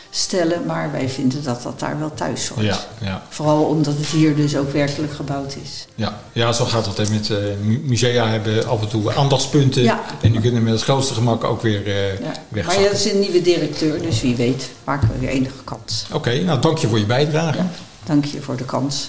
stellen. 0.09 0.65
Maar 0.65 0.91
wij 0.91 1.09
vinden 1.09 1.43
dat 1.43 1.63
dat 1.63 1.79
daar 1.79 1.99
wel 1.99 2.13
thuis 2.13 2.47
hoort. 2.47 2.65
Ja, 2.65 2.79
ja. 3.01 3.23
Vooral 3.29 3.63
omdat 3.63 3.93
het 3.97 4.05
hier 4.05 4.35
dus 4.35 4.57
ook 4.57 4.71
werkelijk 4.71 5.13
gebouwd 5.13 5.55
is. 5.63 5.87
Ja, 5.95 6.19
ja 6.31 6.51
zo 6.51 6.65
gaat 6.65 6.85
dat. 6.85 7.09
Met 7.09 7.29
eh, 7.29 7.37
mu- 7.61 7.81
musea 7.83 8.27
hebben 8.27 8.67
af 8.67 8.81
en 8.81 8.87
toe 8.87 9.13
aandachtspunten. 9.15 9.83
Ja. 9.83 10.03
En 10.21 10.31
die 10.31 10.41
kunnen 10.41 10.63
met 10.63 10.73
het 10.73 10.83
grootste 10.83 11.13
gemak 11.13 11.43
ook 11.43 11.61
weer 11.61 11.87
eh 11.87 12.19
Ja. 12.19 12.31
Maar 12.65 12.75
dat 12.83 12.91
is 12.91 13.11
een 13.11 13.19
nieuwe 13.19 13.41
directeur, 13.41 14.01
dus 14.01 14.21
wie 14.21 14.35
weet 14.35 14.69
maken 14.83 15.09
we 15.13 15.19
weer 15.19 15.29
enige 15.29 15.63
kans. 15.63 16.05
Oké, 16.13 16.39
nou 16.43 16.59
dank 16.61 16.77
je 16.77 16.87
voor 16.87 16.99
je 16.99 17.05
bijdrage. 17.05 17.59
Dank 18.03 18.25
je 18.25 18.41
voor 18.41 18.55
de 18.57 18.65
kans. 18.65 19.07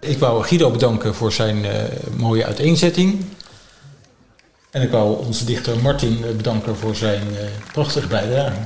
Ik 0.00 0.18
wou 0.18 0.42
Guido 0.44 0.70
bedanken 0.70 1.14
voor 1.14 1.32
zijn 1.32 1.64
eh, 1.64 1.82
mooie 2.16 2.44
uiteenzetting. 2.46 3.24
En 4.70 4.82
ik 4.82 4.90
wou 4.90 5.26
onze 5.26 5.44
dichter 5.44 5.78
Martin 5.82 6.24
bedanken 6.36 6.76
voor 6.76 6.96
zijn 6.96 7.22
prachtige 7.72 8.06
bijdrage. 8.06 8.56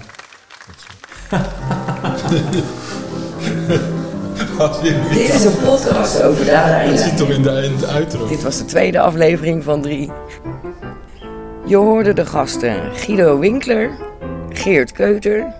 Dit 5.13 5.35
is 5.35 5.45
een 5.45 5.59
podcast 5.65 6.23
over 6.23 6.45
Dada 6.45 6.81
en 6.81 6.89
Het 6.89 6.99
Leiden. 6.99 6.99
zit 6.99 7.17
toch 7.17 7.29
in 7.29 7.43
de, 7.43 7.51
in 7.51 7.77
de 7.77 7.87
uitro. 7.87 8.27
Dit 8.29 8.43
was 8.43 8.59
de 8.59 8.65
tweede 8.65 9.01
aflevering 9.01 9.65
van 9.65 9.83
drie. 9.83 10.11
Je 11.65 11.77
hoorde 11.77 12.13
de 12.13 12.27
gasten 12.27 12.77
Guido 12.95 13.39
Winkler, 13.39 13.91
Geert 14.49 14.93
Keuter, 14.93 15.53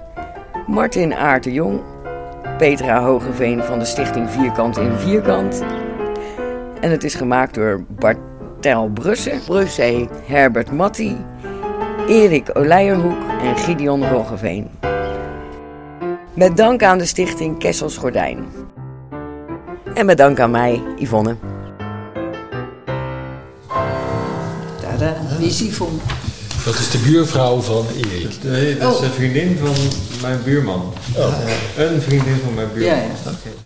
Martin 0.67 1.15
Aert 1.15 1.45
de 1.45 1.53
Jong, 1.53 1.81
Petra 2.59 3.03
Hogeveen 3.05 3.63
van 3.63 3.79
de 3.79 3.85
stichting 3.85 4.31
Vierkant 4.31 4.79
in 4.79 4.93
Vierkant. 4.99 5.63
En 6.81 6.91
het 6.91 7.05
is 7.05 7.15
gemaakt 7.15 7.55
door 7.55 7.85
Bartel 7.89 8.89
Brussen, 8.89 9.41
Brusse, 9.47 10.09
Herbert 10.27 10.73
Matti, 10.73 11.17
Erik 12.09 12.51
Oleijerhoek 12.53 13.19
en 13.43 13.57
Gideon 13.57 14.09
Roggeveen. 14.09 14.71
Met 16.37 16.57
dank 16.57 16.83
aan 16.83 16.99
de 16.99 17.07
stichting 17.07 17.59
Kessels 17.59 17.97
Gordijn. 17.97 18.47
En 19.95 20.07
met 20.07 20.19
dank 20.19 20.41
aan 20.41 20.51
mij, 20.51 20.83
Yvonne. 20.99 21.37
Tada, 24.81 25.17
wie 25.39 25.49
is 25.49 25.61
Yvonne? 25.61 25.99
Dat 26.65 26.75
is 26.75 26.91
de 26.91 26.99
buurvrouw 26.99 27.61
van 27.61 27.87
Erik. 27.97 28.43
Nee, 28.43 28.77
dat 28.79 28.95
is 28.95 29.01
een 29.01 29.13
vriendin 29.13 29.59
van 29.59 29.75
mijn 30.23 30.43
buurman. 30.45 30.93
Oh. 31.17 31.33
Eh, 31.77 31.91
een 31.93 32.01
vriendin 32.03 32.37
van 32.45 32.55
mijn 32.55 32.69
buurman. 32.75 32.97
Ja, 32.97 33.03
ja. 33.03 33.31
Oké. 33.31 33.55